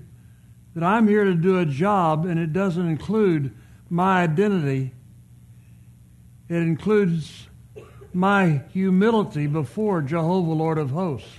that 0.76 0.84
I'm 0.84 1.08
here 1.08 1.26
to 1.26 1.36
do 1.36 1.60
a 1.60 1.66
job 1.66 2.26
and 2.26 2.40
it 2.40 2.54
doesn't 2.54 2.88
include 2.88 3.54
my 3.90 4.22
identity 4.22 4.94
it 6.50 6.64
includes 6.64 7.48
my 8.12 8.64
humility 8.74 9.46
before 9.46 10.02
Jehovah, 10.02 10.52
Lord 10.52 10.80
of 10.80 10.90
hosts. 10.90 11.30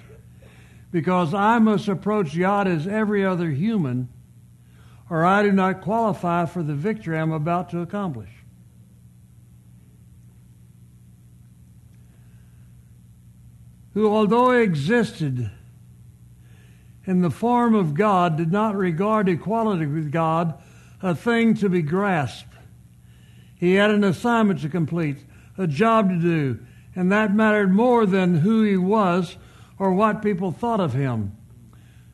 Because 0.92 1.34
I 1.34 1.58
must 1.58 1.88
approach 1.88 2.38
God 2.38 2.68
as 2.68 2.86
every 2.86 3.24
other 3.24 3.50
human, 3.50 4.08
or 5.08 5.24
I 5.24 5.42
do 5.42 5.50
not 5.50 5.82
qualify 5.82 6.46
for 6.46 6.62
the 6.62 6.74
victory 6.74 7.18
I'm 7.18 7.32
about 7.32 7.70
to 7.70 7.80
accomplish. 7.80 8.30
Who, 13.94 14.08
although 14.08 14.52
he 14.52 14.62
existed 14.62 15.50
in 17.06 17.22
the 17.22 17.30
form 17.30 17.74
of 17.74 17.94
God, 17.94 18.36
did 18.36 18.52
not 18.52 18.76
regard 18.76 19.28
equality 19.28 19.86
with 19.86 20.12
God 20.12 20.54
a 21.02 21.14
thing 21.14 21.54
to 21.54 21.68
be 21.68 21.82
grasped 21.82 22.50
he 23.60 23.74
had 23.74 23.90
an 23.90 24.04
assignment 24.04 24.62
to 24.62 24.70
complete, 24.70 25.18
a 25.58 25.66
job 25.66 26.08
to 26.08 26.16
do, 26.16 26.58
and 26.96 27.12
that 27.12 27.34
mattered 27.34 27.70
more 27.70 28.06
than 28.06 28.36
who 28.36 28.62
he 28.62 28.78
was 28.78 29.36
or 29.78 29.92
what 29.92 30.22
people 30.22 30.50
thought 30.50 30.80
of 30.80 30.94
him. 30.94 31.36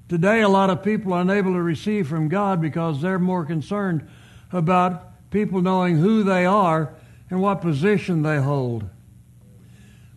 Today, 0.09 0.43
a 0.43 0.49
lot 0.49 0.71
of 0.71 0.83
people 0.83 1.12
are 1.12 1.21
unable 1.21 1.53
to 1.53 1.62
receive 1.62 2.09
from 2.09 2.29
God 2.29 2.61
because 2.61 3.01
they're 3.01 3.21
more 3.21 3.45
concerned 3.45 4.09
about 4.51 5.31
people 5.31 5.62
knowing 5.62 5.99
who 5.99 6.25
they 6.25 6.45
are 6.45 6.95
and 7.31 7.41
what 7.41 7.61
position 7.61 8.23
they 8.23 8.39
hold. 8.39 8.89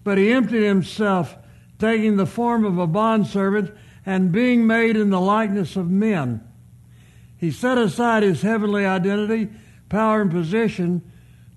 But 0.03 0.17
he 0.17 0.31
emptied 0.31 0.63
himself, 0.63 1.37
taking 1.79 2.17
the 2.17 2.25
form 2.25 2.65
of 2.65 2.77
a 2.77 2.85
bondservant 2.85 3.73
and 4.05 4.31
being 4.31 4.67
made 4.67 4.97
in 4.97 5.09
the 5.09 5.19
likeness 5.19 5.75
of 5.75 5.89
men. 5.89 6.43
He 7.37 7.51
set 7.51 7.77
aside 7.77 8.21
his 8.21 8.41
heavenly 8.41 8.85
identity, 8.85 9.49
power, 9.87 10.21
and 10.21 10.29
position 10.29 11.01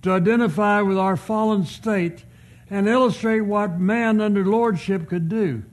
to 0.02 0.12
identify 0.12 0.80
with 0.80 0.96
our 0.96 1.16
fallen 1.16 1.66
state 1.66 2.24
and 2.70 2.88
illustrate 2.88 3.40
what 3.40 3.78
man 3.78 4.20
under 4.20 4.44
lordship 4.44 5.08
could 5.08 5.28
do. 5.28 5.64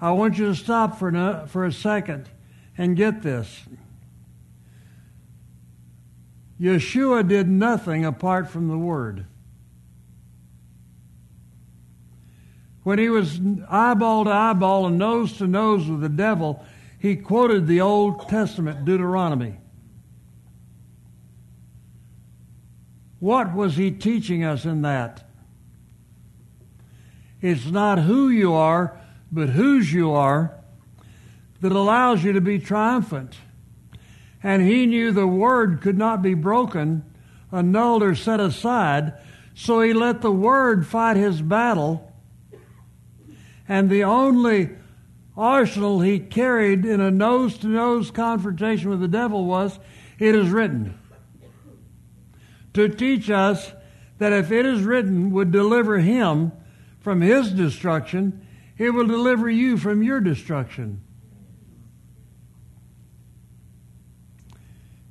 I 0.00 0.10
want 0.12 0.38
you 0.38 0.46
to 0.46 0.54
stop 0.54 0.98
for 0.98 1.08
a, 1.08 1.46
for 1.48 1.64
a 1.64 1.72
second 1.72 2.28
and 2.76 2.96
get 2.96 3.22
this. 3.22 3.62
Yeshua 6.60 7.26
did 7.26 7.48
nothing 7.48 8.04
apart 8.04 8.50
from 8.50 8.68
the 8.68 8.78
Word. 8.78 9.26
When 12.88 12.98
he 12.98 13.10
was 13.10 13.38
eyeball 13.68 14.24
to 14.24 14.30
eyeball 14.30 14.86
and 14.86 14.96
nose 14.96 15.36
to 15.36 15.46
nose 15.46 15.86
with 15.86 16.00
the 16.00 16.08
devil, 16.08 16.64
he 16.98 17.16
quoted 17.16 17.66
the 17.66 17.82
Old 17.82 18.30
Testament, 18.30 18.86
Deuteronomy. 18.86 19.58
What 23.20 23.54
was 23.54 23.76
he 23.76 23.90
teaching 23.90 24.42
us 24.42 24.64
in 24.64 24.80
that? 24.80 25.28
It's 27.42 27.66
not 27.66 27.98
who 27.98 28.30
you 28.30 28.54
are, 28.54 28.98
but 29.30 29.50
whose 29.50 29.92
you 29.92 30.12
are 30.12 30.54
that 31.60 31.72
allows 31.72 32.24
you 32.24 32.32
to 32.32 32.40
be 32.40 32.58
triumphant. 32.58 33.36
And 34.42 34.62
he 34.62 34.86
knew 34.86 35.12
the 35.12 35.26
word 35.26 35.82
could 35.82 35.98
not 35.98 36.22
be 36.22 36.32
broken, 36.32 37.04
annulled, 37.52 38.02
or 38.02 38.14
set 38.14 38.40
aside, 38.40 39.12
so 39.54 39.82
he 39.82 39.92
let 39.92 40.22
the 40.22 40.32
word 40.32 40.86
fight 40.86 41.18
his 41.18 41.42
battle. 41.42 42.07
And 43.68 43.90
the 43.90 44.04
only 44.04 44.70
arsenal 45.36 46.00
he 46.00 46.18
carried 46.18 46.84
in 46.84 47.00
a 47.00 47.10
nose 47.10 47.58
to 47.58 47.68
nose 47.68 48.10
confrontation 48.10 48.90
with 48.90 49.00
the 49.00 49.08
devil 49.08 49.44
was, 49.44 49.78
It 50.18 50.34
is 50.34 50.48
written 50.48 50.98
to 52.74 52.88
teach 52.88 53.28
us 53.28 53.72
that 54.18 54.32
if 54.32 54.50
it 54.50 54.66
is 54.66 54.82
written 54.82 55.30
would 55.30 55.50
deliver 55.50 55.98
him 55.98 56.52
from 57.00 57.20
his 57.20 57.50
destruction, 57.50 58.46
it 58.76 58.90
will 58.90 59.06
deliver 59.06 59.48
you 59.50 59.76
from 59.76 60.02
your 60.02 60.20
destruction. 60.20 61.00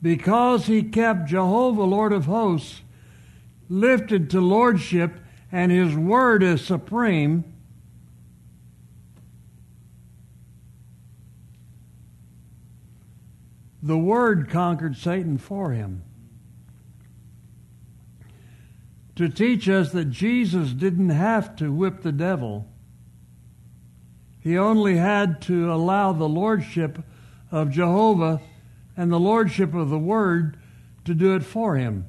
Because 0.02 0.68
he 0.68 0.84
kept 0.84 1.28
Jehovah, 1.28 1.84
Lord 1.84 2.14
of 2.14 2.26
hosts, 2.26 2.82
lifted 3.70 4.30
to 4.30 4.42
lordship 4.42 5.20
and 5.52 5.72
his 5.72 5.96
word 5.96 6.44
is 6.44 6.64
supreme, 6.64 7.44
the 13.88 13.98
word 13.98 14.50
conquered 14.50 14.96
Satan 14.96 15.38
for 15.38 15.72
him. 15.72 16.04
to 19.18 19.28
teach 19.28 19.68
us 19.68 19.92
that 19.94 20.12
Jesus 20.12 20.74
didn't 20.74 21.10
have 21.10 21.56
to 21.56 21.74
whip 21.74 22.02
the 22.02 22.12
devil. 22.12 22.68
He 24.40 24.56
only 24.60 24.98
had 24.98 25.42
to 25.44 25.74
allow 25.74 26.14
the 26.14 26.30
lordship 26.30 27.00
of 27.50 27.72
Jehovah 27.72 28.40
and 28.96 29.12
the 29.12 29.20
lordship 29.20 29.74
of 29.74 29.90
the 29.90 29.98
Word 29.98 30.58
to 31.06 31.16
do 31.16 31.36
it 31.36 31.44
for 31.44 31.78
him. 31.78 32.06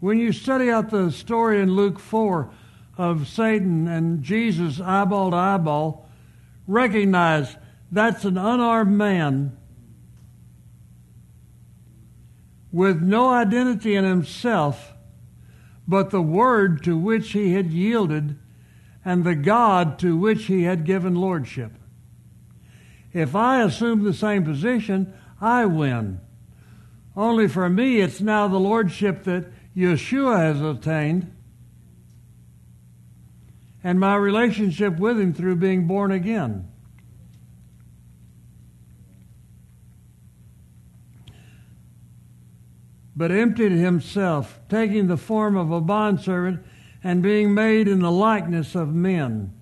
When 0.00 0.18
you 0.18 0.32
study 0.32 0.70
out 0.70 0.90
the 0.90 1.12
story 1.12 1.60
in 1.60 1.76
Luke 1.76 2.00
4 2.00 2.50
of 2.98 3.28
Satan 3.28 3.86
and 3.86 4.24
Jesus 4.24 4.80
eyeball 4.80 5.30
to 5.30 5.36
eyeball, 5.36 6.08
recognize 6.66 7.56
that's 7.94 8.24
an 8.24 8.36
unarmed 8.36 8.96
man 8.96 9.56
with 12.72 13.00
no 13.00 13.30
identity 13.30 13.94
in 13.94 14.04
himself 14.04 14.92
but 15.86 16.10
the 16.10 16.20
word 16.20 16.82
to 16.82 16.96
which 16.96 17.30
he 17.32 17.52
had 17.52 17.70
yielded 17.70 18.36
and 19.04 19.22
the 19.22 19.36
God 19.36 19.98
to 20.00 20.16
which 20.16 20.46
he 20.46 20.64
had 20.64 20.84
given 20.84 21.14
lordship. 21.14 21.72
If 23.12 23.36
I 23.36 23.62
assume 23.62 24.02
the 24.02 24.12
same 24.12 24.44
position, 24.44 25.14
I 25.40 25.66
win. 25.66 26.20
Only 27.16 27.46
for 27.46 27.68
me, 27.68 28.00
it's 28.00 28.20
now 28.20 28.48
the 28.48 28.58
lordship 28.58 29.22
that 29.24 29.46
Yeshua 29.76 30.38
has 30.38 30.60
attained 30.60 31.32
and 33.84 34.00
my 34.00 34.16
relationship 34.16 34.98
with 34.98 35.20
him 35.20 35.32
through 35.32 35.56
being 35.56 35.86
born 35.86 36.10
again. 36.10 36.68
But 43.16 43.30
emptied 43.30 43.72
himself, 43.72 44.58
taking 44.68 45.06
the 45.06 45.16
form 45.16 45.56
of 45.56 45.70
a 45.70 45.80
bondservant 45.80 46.64
and 47.02 47.22
being 47.22 47.54
made 47.54 47.86
in 47.86 48.00
the 48.00 48.10
likeness 48.10 48.74
of 48.74 48.94
men. 48.94 49.52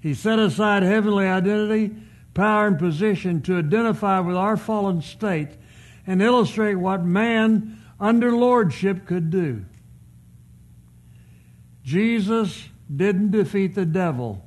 He 0.00 0.14
set 0.14 0.38
aside 0.38 0.82
heavenly 0.82 1.26
identity, 1.26 1.96
power, 2.34 2.66
and 2.66 2.78
position 2.78 3.40
to 3.42 3.58
identify 3.58 4.20
with 4.20 4.36
our 4.36 4.56
fallen 4.56 5.00
state 5.00 5.50
and 6.06 6.20
illustrate 6.20 6.74
what 6.74 7.04
man 7.04 7.82
under 7.98 8.30
lordship 8.32 9.06
could 9.06 9.30
do. 9.30 9.64
Jesus 11.82 12.68
didn't 12.94 13.30
defeat 13.30 13.74
the 13.74 13.86
devil. 13.86 14.44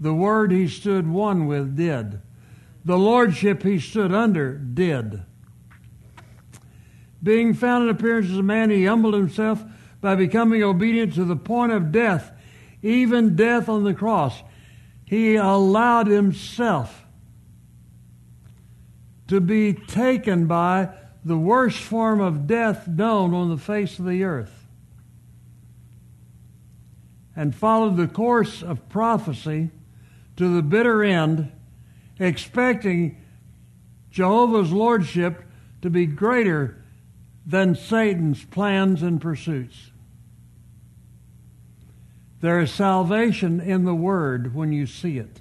The 0.00 0.14
word 0.14 0.52
he 0.52 0.68
stood 0.68 1.08
one 1.08 1.46
with 1.46 1.76
did. 1.76 2.20
The 2.84 2.98
lordship 2.98 3.62
he 3.62 3.78
stood 3.78 4.12
under 4.12 4.56
did. 4.56 5.22
Being 7.22 7.54
found 7.54 7.84
in 7.84 7.90
appearance 7.90 8.30
as 8.30 8.38
a 8.38 8.42
man, 8.42 8.70
he 8.70 8.84
humbled 8.84 9.14
himself 9.14 9.64
by 10.00 10.14
becoming 10.14 10.62
obedient 10.62 11.14
to 11.14 11.24
the 11.24 11.36
point 11.36 11.72
of 11.72 11.90
death, 11.90 12.30
even 12.82 13.34
death 13.34 13.68
on 13.68 13.84
the 13.84 13.94
cross. 13.94 14.42
He 15.04 15.36
allowed 15.36 16.06
himself 16.06 17.04
to 19.26 19.40
be 19.40 19.72
taken 19.72 20.46
by 20.46 20.90
the 21.24 21.38
worst 21.38 21.78
form 21.78 22.20
of 22.20 22.46
death 22.46 22.86
known 22.86 23.34
on 23.34 23.48
the 23.50 23.58
face 23.58 23.98
of 23.98 24.06
the 24.06 24.22
earth 24.24 24.58
and 27.38 27.54
followed 27.54 27.96
the 27.96 28.08
course 28.08 28.64
of 28.64 28.88
prophecy 28.88 29.70
to 30.36 30.56
the 30.56 30.62
bitter 30.62 31.04
end, 31.04 31.52
expecting 32.18 33.16
Jehovah's 34.10 34.72
lordship 34.72 35.44
to 35.80 35.88
be 35.88 36.04
greater 36.04 36.82
than 37.48 37.74
Satan's 37.74 38.44
plans 38.44 39.02
and 39.02 39.22
pursuits. 39.22 39.90
There 42.42 42.60
is 42.60 42.70
salvation 42.70 43.58
in 43.58 43.86
the 43.86 43.94
Word 43.94 44.54
when 44.54 44.70
you 44.70 44.86
see 44.86 45.16
it. 45.16 45.40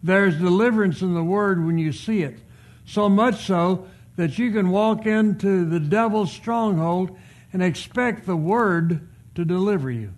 There's 0.00 0.38
deliverance 0.38 1.02
in 1.02 1.12
the 1.12 1.24
Word 1.24 1.66
when 1.66 1.76
you 1.76 1.90
see 1.90 2.22
it. 2.22 2.38
So 2.86 3.08
much 3.08 3.44
so 3.44 3.88
that 4.14 4.38
you 4.38 4.52
can 4.52 4.70
walk 4.70 5.06
into 5.06 5.64
the 5.64 5.80
devil's 5.80 6.30
stronghold 6.30 7.18
and 7.52 7.60
expect 7.60 8.24
the 8.24 8.36
Word 8.36 9.08
to 9.34 9.44
deliver 9.44 9.90
you. 9.90 10.14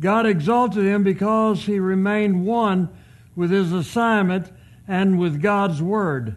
God 0.00 0.24
exalted 0.24 0.84
him 0.84 1.04
because 1.04 1.66
he 1.66 1.78
remained 1.78 2.46
one 2.46 2.88
with 3.36 3.50
his 3.50 3.72
assignment 3.72 4.50
and 4.92 5.18
with 5.18 5.40
God's 5.40 5.80
word. 5.80 6.36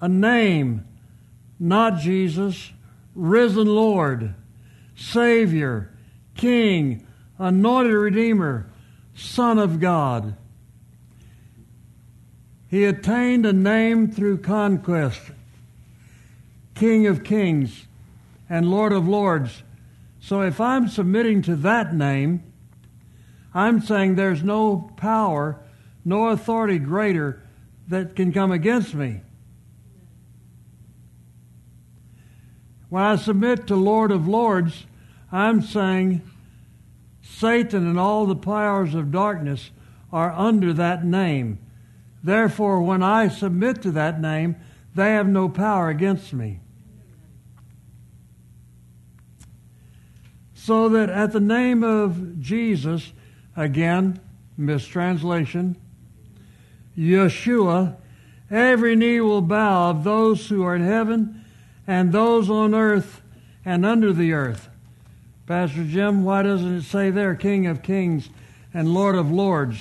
A 0.00 0.08
name, 0.08 0.84
not 1.58 1.98
Jesus, 1.98 2.72
risen 3.14 3.66
Lord, 3.66 4.34
Savior, 4.96 5.92
King, 6.34 7.06
anointed 7.38 7.92
Redeemer, 7.92 8.70
Son 9.14 9.58
of 9.58 9.78
God. 9.78 10.34
He 12.68 12.84
attained 12.84 13.46
a 13.46 13.52
name 13.52 14.10
through 14.10 14.38
conquest, 14.38 15.20
King 16.74 17.06
of 17.06 17.22
Kings 17.22 17.86
and 18.48 18.70
Lord 18.70 18.92
of 18.92 19.06
Lords 19.06 19.62
so 20.20 20.42
if 20.42 20.60
I'm 20.60 20.86
submitting 20.86 21.42
to 21.42 21.56
that 21.56 21.94
name, 21.94 22.42
I'm 23.54 23.80
saying 23.80 24.14
there's 24.14 24.42
no 24.42 24.90
power, 24.96 25.58
no 26.04 26.28
authority 26.28 26.78
greater 26.78 27.42
that 27.88 28.16
can 28.16 28.32
come 28.32 28.52
against 28.52 28.94
me. 28.94 29.20
When 32.88 33.02
I 33.02 33.16
submit 33.16 33.66
to 33.68 33.76
Lord 33.76 34.10
of 34.10 34.26
Lords, 34.26 34.86
I'm 35.30 35.62
saying 35.62 36.22
Satan 37.22 37.86
and 37.86 37.98
all 37.98 38.26
the 38.26 38.36
powers 38.36 38.94
of 38.94 39.12
darkness 39.12 39.70
are 40.12 40.32
under 40.32 40.72
that 40.72 41.04
name. 41.04 41.58
Therefore, 42.22 42.82
when 42.82 43.02
I 43.02 43.28
submit 43.28 43.80
to 43.82 43.92
that 43.92 44.20
name, 44.20 44.56
they 44.94 45.12
have 45.12 45.28
no 45.28 45.48
power 45.48 45.88
against 45.88 46.32
me. 46.32 46.60
So 50.54 50.88
that 50.90 51.08
at 51.08 51.32
the 51.32 51.40
name 51.40 51.82
of 51.82 52.40
Jesus, 52.40 53.12
again, 53.56 54.20
mistranslation, 54.58 55.76
Yeshua, 57.00 57.96
every 58.50 58.94
knee 58.94 59.20
will 59.20 59.40
bow 59.40 59.88
of 59.88 60.04
those 60.04 60.48
who 60.48 60.62
are 60.62 60.76
in 60.76 60.82
heaven 60.82 61.42
and 61.86 62.12
those 62.12 62.50
on 62.50 62.74
earth 62.74 63.22
and 63.64 63.86
under 63.86 64.12
the 64.12 64.34
earth. 64.34 64.68
Pastor 65.46 65.84
Jim, 65.84 66.24
why 66.24 66.42
doesn't 66.42 66.76
it 66.76 66.82
say 66.82 67.10
there, 67.10 67.34
King 67.34 67.66
of 67.66 67.82
Kings 67.82 68.28
and 68.74 68.92
Lord 68.92 69.14
of 69.14 69.32
Lords? 69.32 69.80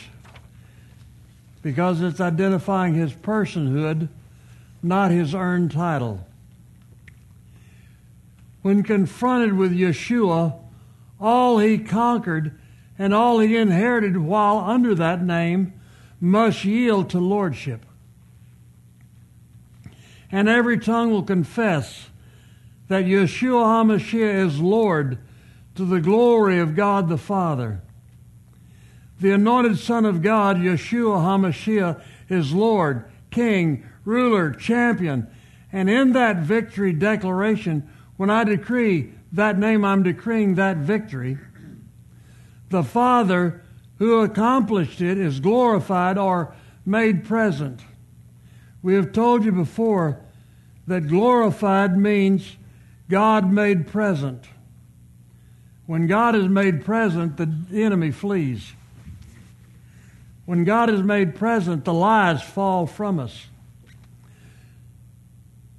Because 1.62 2.02
it's 2.02 2.22
identifying 2.22 2.94
his 2.94 3.12
personhood, 3.12 4.08
not 4.82 5.12
his 5.12 5.36
earned 5.36 5.72
title. 5.72 6.26
When 8.62 8.82
confronted 8.82 9.54
with 9.54 9.78
Yeshua, 9.78 10.58
all 11.20 11.60
he 11.60 11.78
conquered 11.78 12.58
and 12.98 13.14
all 13.14 13.40
he 13.40 13.58
inherited 13.58 14.18
while 14.18 14.60
under 14.60 14.96
that 14.96 15.22
name 15.22 15.74
must 16.20 16.66
yield 16.66 17.10
to 17.12 17.20
lordship. 17.20 17.86
And 20.32 20.48
every 20.48 20.80
tongue 20.80 21.12
will 21.12 21.24
confess 21.24 22.10
that 22.88 23.06
Yeshua 23.06 23.66
HaMashiach 23.66 24.46
is 24.46 24.60
Lord 24.60 25.18
to 25.76 25.86
the 25.86 26.02
glory 26.02 26.60
of 26.60 26.76
God 26.76 27.08
the 27.08 27.18
Father. 27.18 27.82
The 29.20 29.32
anointed 29.32 29.80
Son 29.80 30.06
of 30.06 30.22
God, 30.22 30.58
Yeshua 30.58 31.18
HaMashiach, 31.18 32.02
is 32.30 32.54
Lord, 32.54 33.06
King, 33.32 33.88
Ruler, 34.06 34.52
Champion. 34.52 35.28
And 35.72 35.90
in 35.90 36.14
that 36.14 36.38
victory 36.38 36.94
declaration, 36.94 37.90
when 38.18 38.30
I 38.30 38.44
decree 38.44 39.14
that 39.32 39.58
name, 39.58 39.86
I'm 39.86 40.04
decreeing 40.04 40.56
that 40.56 40.78
victory. 40.78 41.38
The 42.70 42.84
Father 42.84 43.64
who 44.00 44.22
accomplished 44.22 45.02
it 45.02 45.18
is 45.18 45.40
glorified 45.40 46.18
or 46.18 46.56
made 46.86 47.26
present. 47.26 47.82
We 48.82 48.96
have 48.96 49.12
told 49.12 49.44
you 49.44 49.52
before 49.52 50.20
that 50.88 51.08
glorified 51.08 51.98
means 51.98 52.58
God 53.10 53.52
made 53.52 53.88
present. 53.88 54.46
When 55.86 56.08
God 56.08 56.36
is 56.36 56.48
made 56.48 56.86
present, 56.86 57.38
the 57.38 57.54
enemy 57.74 58.12
flees. 58.12 58.74
When 60.46 60.64
God 60.64 60.90
is 60.90 61.04
made 61.04 61.36
present, 61.36 61.84
the 61.84 61.94
lies 61.94 62.42
fall 62.42 62.88
from 62.88 63.20
us. 63.20 63.48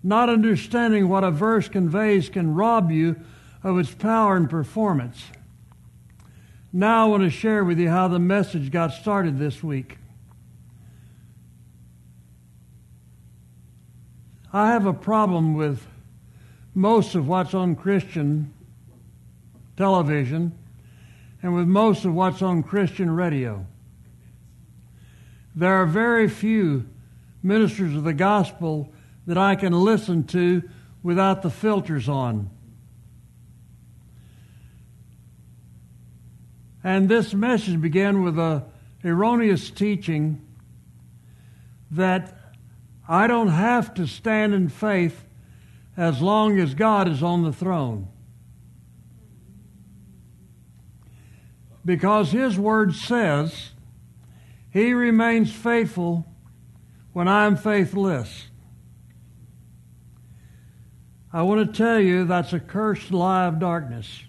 Not 0.03 0.29
understanding 0.29 1.09
what 1.09 1.25
a 1.25 1.31
verse 1.31 1.69
conveys 1.69 2.29
can 2.29 2.55
rob 2.55 2.91
you 2.91 3.17
of 3.63 3.79
its 3.79 3.93
power 3.93 4.37
and 4.37 4.49
performance. 4.49 5.23
Now 6.73 7.05
I 7.05 7.09
want 7.09 7.25
to 7.25 7.31
share 7.31 7.65
with 7.65 7.81
you 7.81 7.89
how 7.89 8.07
the 8.07 8.21
message 8.21 8.71
got 8.71 8.93
started 8.93 9.39
this 9.39 9.61
week. 9.63 9.99
I 14.53 14.69
have 14.69 14.87
a 14.87 14.93
problem 14.93 15.55
with 15.55 15.85
most 16.73 17.17
of 17.17 17.27
what's 17.27 17.55
on 17.55 17.75
Christian 17.75 18.53
television 19.77 20.57
and 21.43 21.57
with 21.57 21.67
most 21.67 22.05
of 22.05 22.15
what's 22.15 22.41
on 22.41 22.63
Christian 22.63 23.11
radio. 23.11 23.67
There 25.57 25.75
are 25.75 25.87
very 25.87 26.29
few 26.29 26.87
ministers 27.43 27.97
of 27.97 28.05
the 28.05 28.13
gospel 28.13 28.93
that 29.27 29.39
I 29.39 29.57
can 29.57 29.73
listen 29.73 30.23
to 30.29 30.63
without 31.03 31.43
the 31.43 31.51
filters 31.51 32.09
on. 32.09 32.51
And 36.83 37.09
this 37.09 37.35
message 37.35 37.81
began 37.81 38.23
with 38.23 38.39
a 38.39 38.65
erroneous 39.05 39.71
teaching 39.71 40.47
that 41.91 42.37
I 43.09 43.27
don't 43.27 43.49
have 43.49 43.95
to 43.95 44.07
stand 44.07 44.55
in 44.55 44.69
faith 44.69 45.25
as 45.97 46.23
long 46.23 46.59
as 46.59 46.75
God 46.75 47.09
is 47.09 47.23
on 47.23 47.43
the 47.43 47.53
throne. 47.53 48.09
Because 51.85 52.31
His 52.31 52.59
Word 52.59 52.95
says 52.95 53.71
He 54.71 54.93
remains 54.93 55.53
faithful 55.53 56.27
when 57.13 57.27
I'm 57.27 57.57
faithless. 57.57 58.47
I 61.33 61.43
want 61.43 61.67
to 61.67 61.77
tell 61.77 62.01
you 62.01 62.25
that's 62.25 62.53
a 62.53 62.61
cursed 62.61 63.13
lie 63.13 63.47
of 63.47 63.59
darkness. 63.59 64.25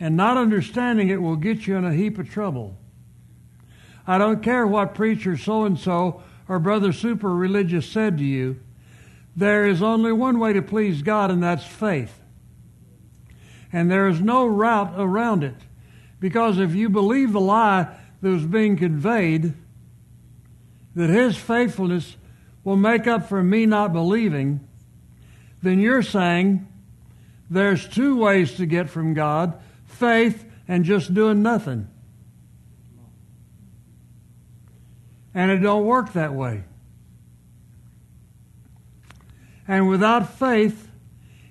And 0.00 0.16
not 0.16 0.36
understanding 0.36 1.08
it 1.08 1.20
will 1.20 1.36
get 1.36 1.66
you 1.66 1.76
in 1.76 1.84
a 1.84 1.92
heap 1.92 2.18
of 2.18 2.30
trouble. 2.30 2.76
I 4.06 4.18
don't 4.18 4.42
care 4.42 4.66
what 4.66 4.94
preacher 4.94 5.36
so 5.36 5.64
and 5.64 5.78
so 5.78 6.22
or 6.48 6.58
brother 6.58 6.92
super 6.92 7.34
religious 7.34 7.86
said 7.86 8.18
to 8.18 8.24
you. 8.24 8.60
There 9.36 9.66
is 9.66 9.82
only 9.82 10.12
one 10.12 10.38
way 10.38 10.52
to 10.54 10.62
please 10.62 11.02
God, 11.02 11.30
and 11.30 11.42
that's 11.42 11.64
faith. 11.64 12.20
And 13.72 13.90
there 13.90 14.08
is 14.08 14.20
no 14.20 14.46
route 14.46 14.94
around 14.96 15.44
it. 15.44 15.54
Because 16.20 16.58
if 16.58 16.74
you 16.74 16.88
believe 16.88 17.32
the 17.32 17.40
lie 17.40 17.94
that 18.20 18.28
was 18.28 18.46
being 18.46 18.76
conveyed, 18.76 19.54
that 20.94 21.10
His 21.10 21.36
faithfulness 21.36 22.16
will 22.64 22.76
make 22.76 23.06
up 23.06 23.28
for 23.28 23.42
me 23.42 23.66
not 23.66 23.92
believing, 23.92 24.66
then 25.62 25.78
you're 25.78 26.02
saying 26.02 26.66
there's 27.50 27.86
two 27.86 28.16
ways 28.16 28.56
to 28.56 28.66
get 28.66 28.90
from 28.90 29.14
God 29.14 29.60
faith 29.88 30.44
and 30.68 30.84
just 30.84 31.12
doing 31.12 31.42
nothing. 31.42 31.88
And 35.34 35.50
it 35.50 35.58
don't 35.58 35.84
work 35.84 36.12
that 36.12 36.34
way. 36.34 36.64
And 39.66 39.88
without 39.88 40.38
faith, 40.38 40.88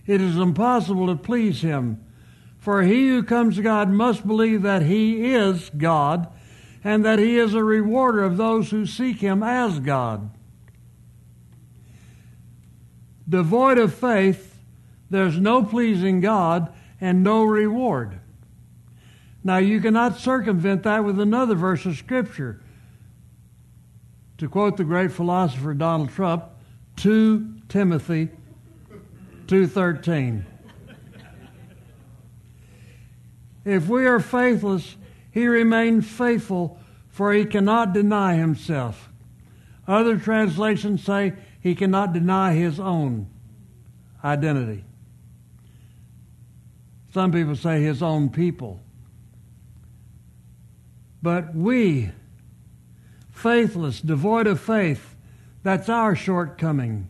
it 0.06 0.22
is 0.22 0.38
impossible 0.38 1.08
to 1.08 1.16
please 1.16 1.62
him. 1.62 2.04
For 2.58 2.84
he 2.84 3.10
who 3.10 3.24
comes 3.24 3.56
to 3.58 3.62
God 3.62 3.90
must 3.90 4.26
believe 4.26 4.62
that 4.64 4.82
he 4.82 5.34
is 5.34 5.70
God 5.78 6.28
and 6.84 7.06
that 7.06 7.20
he 7.20 7.38
is 7.38 7.54
a 7.54 7.64
rewarder 7.64 8.24
of 8.24 8.38
those 8.38 8.72
who 8.72 8.86
seek 8.86 9.18
him 9.20 9.44
as 9.44 9.80
God. 9.80 10.32
Devoid 13.30 13.78
of 13.78 13.94
faith, 13.94 14.58
there's 15.10 15.40
no 15.40 15.64
pleasing 15.64 16.22
God 16.22 16.74
and 17.00 17.24
no 17.24 17.44
reward. 17.44 18.20
Now, 19.48 19.60
you 19.60 19.80
cannot 19.80 20.18
circumvent 20.18 20.84
that 20.84 21.06
with 21.06 21.22
another 21.22 21.56
verse 21.56 21.86
of 21.86 21.96
Scripture. 21.96 22.60
To 24.40 24.50
quote 24.50 24.76
the 24.76 24.84
great 24.84 25.10
philosopher 25.10 25.74
Donald 25.74 26.10
Trump, 26.10 26.44
2 26.98 27.62
Timothy 27.70 28.28
2.13. 29.46 30.44
If 33.64 33.88
we 33.88 34.06
are 34.06 34.20
faithless, 34.20 34.98
he 35.32 35.48
remains 35.48 36.06
faithful, 36.06 36.78
for 37.08 37.32
he 37.32 37.46
cannot 37.46 37.94
deny 37.94 38.36
himself. 38.36 39.08
Other 39.88 40.18
translations 40.18 41.06
say 41.06 41.32
he 41.62 41.74
cannot 41.74 42.12
deny 42.12 42.52
his 42.52 42.82
own 42.82 43.30
identity. 44.26 44.84
Some 47.14 47.32
people 47.32 47.56
say 47.56 47.82
his 47.82 48.04
own 48.04 48.28
people. 48.30 48.82
But 51.22 51.56
we, 51.56 52.12
faithless, 53.32 54.02
devoid 54.02 54.48
of 54.48 54.60
faith, 54.60 55.16
that's 55.64 55.90
our 55.90 56.16
shortcoming. 56.16 57.08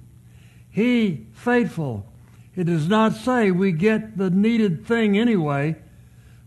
He, 0.69 1.27
faithful. 1.33 2.05
It 2.55 2.65
does 2.65 2.87
not 2.87 3.13
say 3.13 3.51
we 3.51 3.71
get 3.71 4.17
the 4.17 4.29
needed 4.29 4.85
thing 4.85 5.17
anyway. 5.17 5.75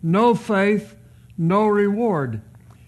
No 0.03 0.35
faith, 0.35 0.97
no 1.37 1.67
reward. 1.67 2.43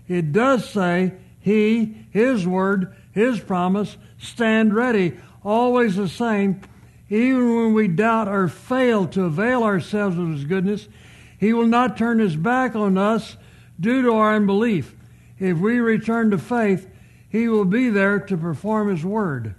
It 0.08 0.32
does 0.32 0.68
say 0.68 1.14
He, 1.40 2.06
His 2.10 2.46
word, 2.46 2.94
His 3.12 3.40
promise, 3.40 3.96
stand 4.18 4.74
ready, 4.74 5.16
always 5.44 5.96
the 5.96 6.08
same. 6.08 6.60
Even 7.08 7.56
when 7.56 7.74
we 7.74 7.88
doubt 7.88 8.28
or 8.28 8.48
fail 8.48 9.06
to 9.08 9.24
avail 9.24 9.62
ourselves 9.62 10.18
of 10.18 10.30
His 10.30 10.44
goodness, 10.44 10.88
He 11.38 11.52
will 11.52 11.66
not 11.66 11.96
turn 11.96 12.18
His 12.18 12.36
back 12.36 12.74
on 12.74 12.96
us 12.96 13.36
due 13.82 14.02
to 14.02 14.12
our 14.12 14.34
unbelief. 14.34 14.94
If 15.38 15.58
we 15.58 15.80
return 15.80 16.30
to 16.30 16.38
faith, 16.38 16.88
He 17.28 17.48
will 17.48 17.64
be 17.64 17.90
there 17.90 18.20
to 18.20 18.36
perform 18.36 18.88
His 18.88 19.04
word. 19.04 19.54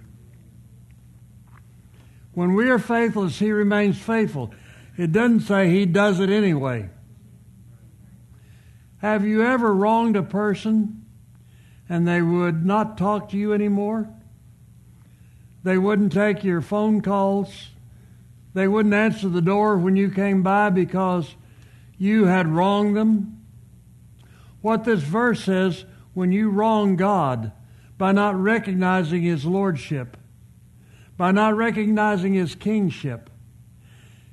When 2.32 2.54
we 2.54 2.70
are 2.70 2.78
faithless, 2.78 3.38
He 3.38 3.52
remains 3.52 3.98
faithful. 3.98 4.52
It 4.96 5.12
doesn't 5.12 5.40
say 5.40 5.70
He 5.70 5.86
does 5.86 6.20
it 6.20 6.30
anyway. 6.30 6.88
Have 8.98 9.26
you 9.26 9.44
ever 9.44 9.72
wronged 9.72 10.16
a 10.16 10.22
person 10.22 11.04
and 11.88 12.08
they 12.08 12.22
would 12.22 12.64
not 12.64 12.96
talk 12.96 13.28
to 13.28 13.36
you 13.36 13.52
anymore? 13.52 14.08
They 15.62 15.76
wouldn't 15.76 16.12
take 16.12 16.42
your 16.42 16.62
phone 16.62 17.02
calls. 17.02 17.68
They 18.54 18.66
wouldn't 18.66 18.94
answer 18.94 19.28
the 19.28 19.42
door 19.42 19.76
when 19.76 19.96
you 19.96 20.10
came 20.10 20.42
by 20.42 20.70
because 20.70 21.34
you 21.98 22.24
had 22.24 22.48
wronged 22.48 22.96
them. 22.96 23.33
What 24.64 24.84
this 24.84 25.02
verse 25.02 25.44
says 25.44 25.84
when 26.14 26.32
you 26.32 26.48
wrong 26.48 26.96
God 26.96 27.52
by 27.98 28.12
not 28.12 28.34
recognizing 28.34 29.22
His 29.22 29.44
Lordship, 29.44 30.16
by 31.18 31.32
not 31.32 31.54
recognizing 31.54 32.32
His 32.32 32.54
kingship, 32.54 33.28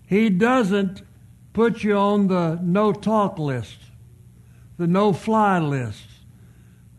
He 0.08 0.30
doesn't 0.30 1.02
put 1.52 1.84
you 1.84 1.98
on 1.98 2.30
the 2.30 2.58
no 2.64 2.94
talk 2.94 3.38
list 3.38 3.76
the 4.78 4.88
no 4.88 5.12
fly 5.12 5.60
list, 5.60 6.08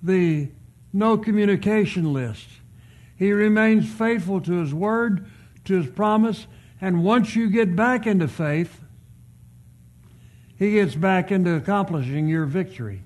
the 0.03 0.51
no 0.93 1.17
communication 1.17 2.13
list. 2.13 2.47
He 3.17 3.33
remains 3.33 3.91
faithful 3.91 4.43
to 4.43 4.53
his 4.61 4.75
word, 4.75 5.27
to 5.65 5.81
his 5.81 5.87
promise, 5.87 6.47
and 6.83 7.03
once 7.03 7.35
you 7.35 7.49
get 7.49 7.75
back 7.75 8.07
into 8.07 8.29
faith, 8.29 8.83
he 10.55 10.73
gets 10.73 10.95
back 10.95 11.33
into 11.33 11.55
accomplishing 11.55 12.29
your 12.29 12.45
victory. 12.45 13.03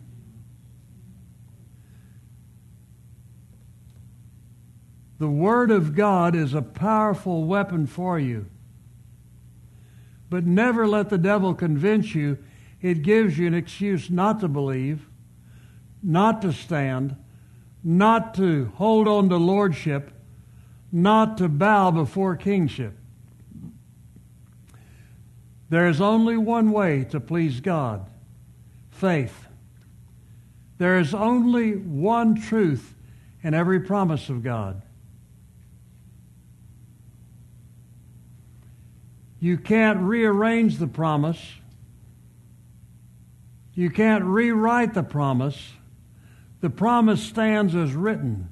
The 5.19 5.29
Word 5.29 5.71
of 5.71 5.95
God 5.95 6.35
is 6.35 6.53
a 6.53 6.63
powerful 6.63 7.45
weapon 7.45 7.87
for 7.87 8.19
you. 8.19 8.47
But 10.29 10.45
never 10.45 10.87
let 10.87 11.09
the 11.09 11.19
devil 11.19 11.55
convince 11.55 12.15
you 12.15 12.39
it 12.83 13.03
gives 13.03 13.39
you 13.39 13.47
an 13.47 13.55
excuse 13.55 14.11
not 14.11 14.41
to 14.41 14.49
believe, 14.49 15.09
not 16.03 16.43
to 16.43 16.53
stand, 16.53 17.17
not 17.83 18.35
to 18.35 18.73
hold 18.75 19.09
on 19.09 19.29
to 19.29 19.37
lordship, 19.37 20.11
not 20.93 21.39
to 21.39 21.49
bow 21.49 21.91
before 21.91 22.37
kingship. 22.37 22.97
There 25.69 25.89
is 25.89 26.01
only 26.01 26.37
one 26.37 26.71
way 26.71 27.05
to 27.05 27.21
please 27.21 27.61
God 27.61 28.07
faith. 28.91 29.47
There 30.79 30.99
is 30.99 31.13
only 31.13 31.77
one 31.77 32.35
truth 32.35 32.95
in 33.43 33.53
every 33.53 33.81
promise 33.81 34.29
of 34.29 34.43
God. 34.43 34.83
You 39.39 39.59
can't 39.59 40.01
rearrange 40.01 40.79
the 40.79 40.87
promise. 40.87 41.41
You 43.75 43.91
can't 43.91 44.25
rewrite 44.25 44.95
the 44.95 45.03
promise. 45.03 45.73
The 46.61 46.71
promise 46.71 47.23
stands 47.23 47.75
as 47.75 47.93
written. 47.93 48.49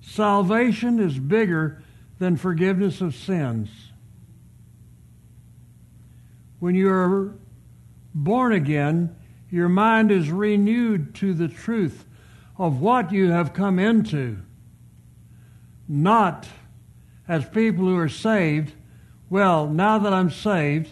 Salvation 0.00 0.98
is 0.98 1.18
bigger 1.18 1.82
than 2.18 2.36
forgiveness 2.36 3.00
of 3.00 3.14
sins. 3.14 3.68
When 6.58 6.74
you're 6.74 7.34
born 8.14 8.52
again, 8.52 9.14
your 9.50 9.68
mind 9.68 10.10
is 10.10 10.30
renewed 10.30 11.14
to 11.16 11.32
the 11.32 11.48
truth 11.48 12.04
of 12.58 12.80
what 12.80 13.12
you 13.12 13.30
have 13.30 13.54
come 13.54 13.78
into. 13.78 14.38
Not 15.86 16.48
as 17.28 17.48
people 17.48 17.84
who 17.84 17.96
are 17.96 18.08
saved, 18.08 18.72
well, 19.30 19.68
now 19.68 19.98
that 19.98 20.12
I'm 20.12 20.30
saved, 20.30 20.90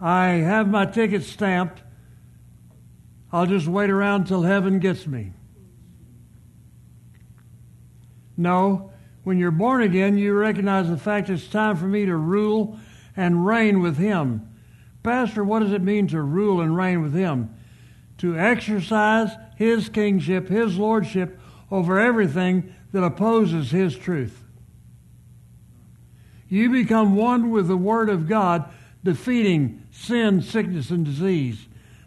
I 0.00 0.28
have 0.28 0.68
my 0.68 0.86
ticket 0.86 1.22
stamped. 1.22 1.82
I'll 3.30 3.46
just 3.46 3.68
wait 3.68 3.90
around 3.90 4.24
till 4.24 4.42
heaven 4.42 4.78
gets 4.78 5.06
me. 5.06 5.32
No, 8.36 8.90
When 9.24 9.38
you're 9.38 9.50
born 9.50 9.80
again, 9.80 10.18
you 10.18 10.34
recognize 10.34 10.88
the 10.88 10.98
fact 10.98 11.30
it's 11.30 11.48
time 11.48 11.76
for 11.76 11.86
me 11.86 12.04
to 12.04 12.14
rule 12.14 12.78
and 13.16 13.46
reign 13.46 13.80
with 13.80 13.96
Him. 13.96 14.46
Pastor, 15.02 15.42
what 15.42 15.60
does 15.60 15.72
it 15.72 15.82
mean 15.82 16.08
to 16.08 16.20
rule 16.20 16.60
and 16.60 16.76
reign 16.76 17.00
with 17.02 17.14
Him? 17.14 17.54
To 18.18 18.38
exercise 18.38 19.30
His 19.56 19.88
kingship, 19.88 20.48
His 20.48 20.76
lordship 20.76 21.40
over 21.70 21.98
everything 21.98 22.74
that 22.92 23.02
opposes 23.02 23.70
His 23.70 23.96
truth. 23.96 24.43
You 26.48 26.70
become 26.70 27.16
one 27.16 27.50
with 27.50 27.68
the 27.68 27.76
Word 27.76 28.08
of 28.08 28.28
God, 28.28 28.68
defeating 29.02 29.82
sin, 29.90 30.42
sickness, 30.42 30.90
and 30.90 31.04
disease, 31.04 31.66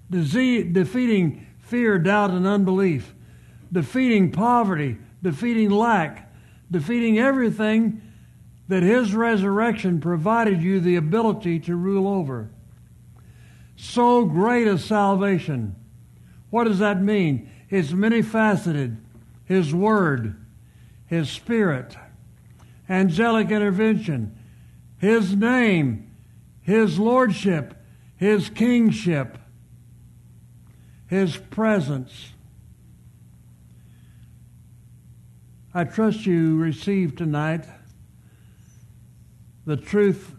disease 0.10 0.74
defeating 0.74 1.46
fear, 1.60 2.00
doubt, 2.00 2.32
and 2.32 2.48
unbelief, 2.48 3.14
defeating 3.72 4.32
poverty, 4.32 4.98
defeating 5.22 5.70
lack, 5.70 6.32
defeating 6.72 7.20
everything 7.20 8.02
that 8.68 8.84
His 8.84 9.14
resurrection 9.14 10.00
provided 10.00 10.62
you 10.62 10.80
the 10.80 10.96
ability 10.96 11.60
to 11.62 11.76
rule 11.76 12.08
over. 12.08 12.50
So 13.76 14.26
great 14.26 14.68
a 14.68 14.78
salvation. 14.78 15.76
What 16.50 16.66
does 16.66 16.80
that 16.80 17.02
mean? 17.02 17.50
It's 17.70 17.92
many 17.92 18.22
faceted. 18.22 18.98
His 19.46 19.74
Word, 19.74 20.36
His 21.06 21.30
Spirit, 21.30 21.96
angelic 22.90 23.52
intervention, 23.52 24.38
His 24.98 25.36
name, 25.36 26.12
His 26.62 27.00
Lordship, 27.00 27.76
His 28.16 28.50
Kingship, 28.50 29.38
His 31.08 31.38
presence. 31.38 32.32
I 35.74 35.84
trust 35.84 36.26
you 36.26 36.58
received 36.58 37.18
tonight 37.18 37.66
the 39.66 39.78
truth 39.78 40.34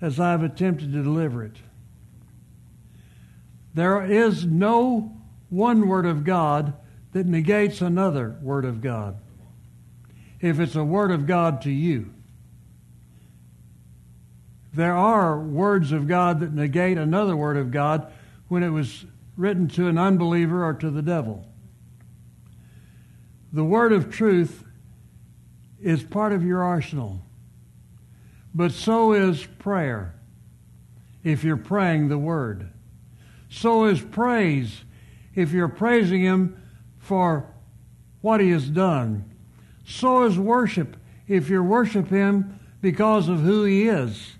as 0.00 0.18
I've 0.18 0.42
attempted 0.42 0.92
to 0.92 1.02
deliver 1.02 1.44
it. 1.44 1.56
There 3.74 4.04
is 4.04 4.44
no 4.44 5.16
one 5.48 5.88
Word 5.88 6.04
of 6.04 6.24
God 6.24 6.74
that 7.12 7.26
negates 7.26 7.80
another 7.80 8.36
Word 8.42 8.64
of 8.64 8.80
God. 8.80 9.18
If 10.42 10.58
it's 10.58 10.74
a 10.74 10.84
Word 10.84 11.12
of 11.12 11.26
God 11.26 11.62
to 11.62 11.70
you, 11.70 12.12
there 14.74 14.96
are 14.96 15.38
words 15.38 15.92
of 15.92 16.08
God 16.08 16.40
that 16.40 16.52
negate 16.52 16.98
another 16.98 17.36
Word 17.36 17.56
of 17.56 17.70
God 17.70 18.12
when 18.48 18.62
it 18.62 18.70
was 18.70 19.06
written 19.36 19.68
to 19.68 19.86
an 19.86 19.96
unbeliever 19.96 20.64
or 20.64 20.74
to 20.74 20.90
the 20.90 21.00
devil. 21.00 21.46
The 23.52 23.64
Word 23.64 23.92
of 23.92 24.10
truth 24.10 24.64
is 25.80 26.02
part 26.02 26.32
of 26.32 26.44
your 26.44 26.62
arsenal, 26.62 27.20
but 28.54 28.72
so 28.72 29.12
is 29.12 29.46
prayer 29.58 30.14
if 31.22 31.44
you're 31.44 31.56
praying 31.56 32.08
the 32.08 32.18
Word. 32.18 32.68
So 33.48 33.84
is 33.84 34.00
praise 34.00 34.84
if 35.34 35.52
you're 35.52 35.68
praising 35.68 36.22
Him 36.22 36.60
for 36.98 37.46
what 38.22 38.40
He 38.40 38.50
has 38.50 38.68
done. 38.68 39.31
So 39.84 40.24
is 40.24 40.38
worship 40.38 40.96
if 41.26 41.48
you 41.50 41.62
worship 41.62 42.08
Him 42.08 42.58
because 42.80 43.28
of 43.28 43.40
who 43.40 43.64
He 43.64 43.88
is. 43.88 44.32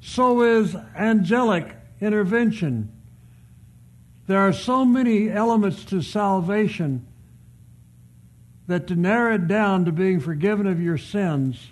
So 0.00 0.42
is 0.42 0.74
angelic 0.96 1.76
intervention. 2.00 2.92
There 4.26 4.40
are 4.40 4.52
so 4.52 4.84
many 4.84 5.30
elements 5.30 5.84
to 5.86 6.02
salvation 6.02 7.06
that 8.66 8.86
to 8.86 8.94
narrow 8.94 9.34
it 9.34 9.48
down 9.48 9.86
to 9.86 9.92
being 9.92 10.20
forgiven 10.20 10.66
of 10.66 10.80
your 10.80 10.98
sins 10.98 11.70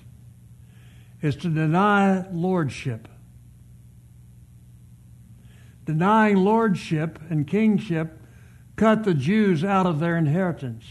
is 1.21 1.37
to 1.37 1.51
deny 1.51 2.27
lordship. 2.33 3.09
Denying 5.85 6.37
lordship 6.37 7.21
and 7.29 7.47
kingship 7.47 8.19
cut 8.75 9.05
the 9.05 9.15
Jews 9.15 9.63
out 9.63 9.87
of 9.87 10.01
their 10.01 10.17
inheritance. 10.17 10.85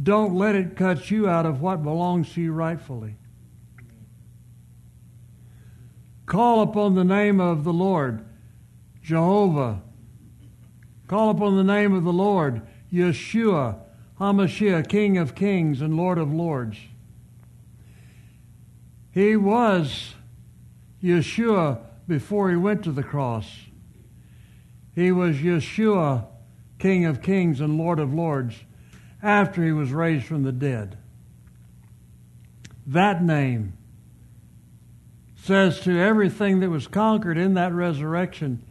Don't 0.00 0.34
let 0.34 0.54
it 0.54 0.76
cut 0.76 1.10
you 1.10 1.28
out 1.28 1.46
of 1.46 1.60
what 1.60 1.82
belongs 1.82 2.32
to 2.34 2.40
you 2.40 2.52
rightfully. 2.52 3.16
Call 6.26 6.62
upon 6.62 6.94
the 6.94 7.04
name 7.04 7.40
of 7.40 7.64
the 7.64 7.72
Lord, 7.72 8.24
Jehovah. 9.02 9.82
Call 11.08 11.30
upon 11.30 11.56
the 11.56 11.64
name 11.64 11.92
of 11.92 12.04
the 12.04 12.12
Lord, 12.12 12.62
Yeshua, 12.90 13.80
HaMashiach, 14.18 14.88
King 14.88 15.18
of 15.18 15.34
kings 15.34 15.82
and 15.82 15.96
Lord 15.96 16.16
of 16.16 16.32
lords. 16.32 16.78
He 19.10 19.36
was 19.36 20.14
Yeshua 21.02 21.80
before 22.08 22.48
he 22.48 22.56
went 22.56 22.82
to 22.84 22.92
the 22.92 23.02
cross. 23.02 23.46
He 24.94 25.12
was 25.12 25.36
Yeshua, 25.36 26.26
King 26.78 27.04
of 27.04 27.20
kings 27.20 27.60
and 27.60 27.76
Lord 27.76 27.98
of 27.98 28.14
lords, 28.14 28.54
after 29.22 29.64
he 29.64 29.72
was 29.72 29.92
raised 29.92 30.26
from 30.26 30.42
the 30.42 30.52
dead. 30.52 30.98
That 32.86 33.22
name 33.22 33.74
says 35.36 35.80
to 35.80 35.98
everything 35.98 36.60
that 36.60 36.70
was 36.70 36.86
conquered 36.86 37.38
in 37.38 37.54
that 37.54 37.72
resurrection, 37.72 38.62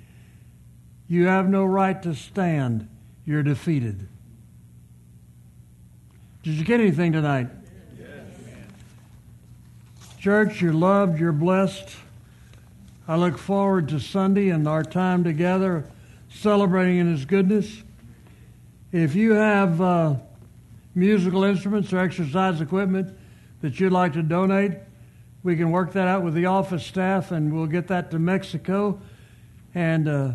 you 1.07 1.27
have 1.27 1.49
no 1.49 1.65
right 1.65 2.01
to 2.03 2.15
stand. 2.15 2.87
You're 3.25 3.43
defeated. 3.43 4.07
Did 6.43 6.53
you 6.53 6.65
get 6.65 6.79
anything 6.79 7.11
tonight? 7.11 7.49
Yes. 7.97 8.07
Church, 10.19 10.61
you're 10.61 10.73
loved, 10.73 11.19
you're 11.19 11.31
blessed. 11.31 11.89
I 13.07 13.15
look 13.15 13.37
forward 13.37 13.89
to 13.89 13.99
Sunday 13.99 14.49
and 14.49 14.67
our 14.67 14.83
time 14.83 15.23
together 15.23 15.85
celebrating 16.29 16.97
in 16.97 17.11
His 17.11 17.25
goodness. 17.25 17.83
If 18.91 19.15
you 19.15 19.33
have 19.33 19.81
uh, 19.81 20.15
musical 20.93 21.43
instruments 21.43 21.91
or 21.93 21.99
exercise 21.99 22.61
equipment 22.61 23.17
that 23.61 23.79
you'd 23.79 23.91
like 23.91 24.13
to 24.13 24.23
donate, 24.23 24.73
we 25.43 25.55
can 25.55 25.71
work 25.71 25.93
that 25.93 26.07
out 26.07 26.23
with 26.23 26.33
the 26.33 26.45
office 26.45 26.85
staff 26.85 27.31
and 27.31 27.53
we'll 27.53 27.65
get 27.67 27.87
that 27.87 28.11
to 28.11 28.19
Mexico. 28.19 28.99
And 29.73 30.07
uh, 30.07 30.31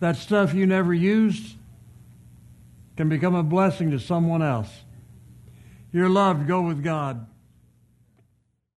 that 0.00 0.16
stuff 0.16 0.54
you 0.54 0.66
never 0.66 0.94
used 0.94 1.56
can 2.96 3.08
become 3.08 3.34
a 3.34 3.42
blessing 3.42 3.90
to 3.90 3.98
someone 3.98 4.42
else. 4.42 4.70
You're 5.92 6.08
loved. 6.08 6.46
Go 6.46 6.62
with 6.62 6.82
God. 6.82 7.26